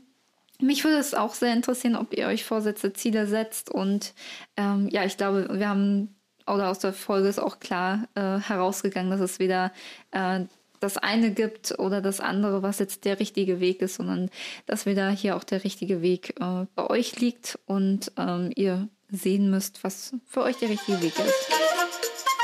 [0.59, 3.69] mich würde es auch sehr interessieren, ob ihr euch Vorsätze, Ziele setzt.
[3.69, 4.13] Und
[4.57, 6.15] ähm, ja, ich glaube, wir haben,
[6.47, 9.71] oder aus der Folge ist auch klar äh, herausgegangen, dass es weder
[10.11, 10.41] äh,
[10.81, 14.29] das eine gibt oder das andere, was jetzt der richtige Weg ist, sondern
[14.65, 18.89] dass mir da hier auch der richtige Weg äh, bei euch liegt und ähm, ihr
[19.09, 21.51] sehen müsst, was für euch der richtige Weg ist.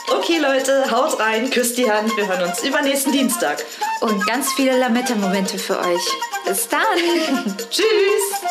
[0.09, 3.63] Okay Leute, haut rein, küsst die Hand, wir hören uns übernächsten Dienstag.
[4.01, 6.07] Und ganz viele Lametta-Momente für euch.
[6.45, 7.57] Bis dann.
[7.69, 8.47] Tschüss.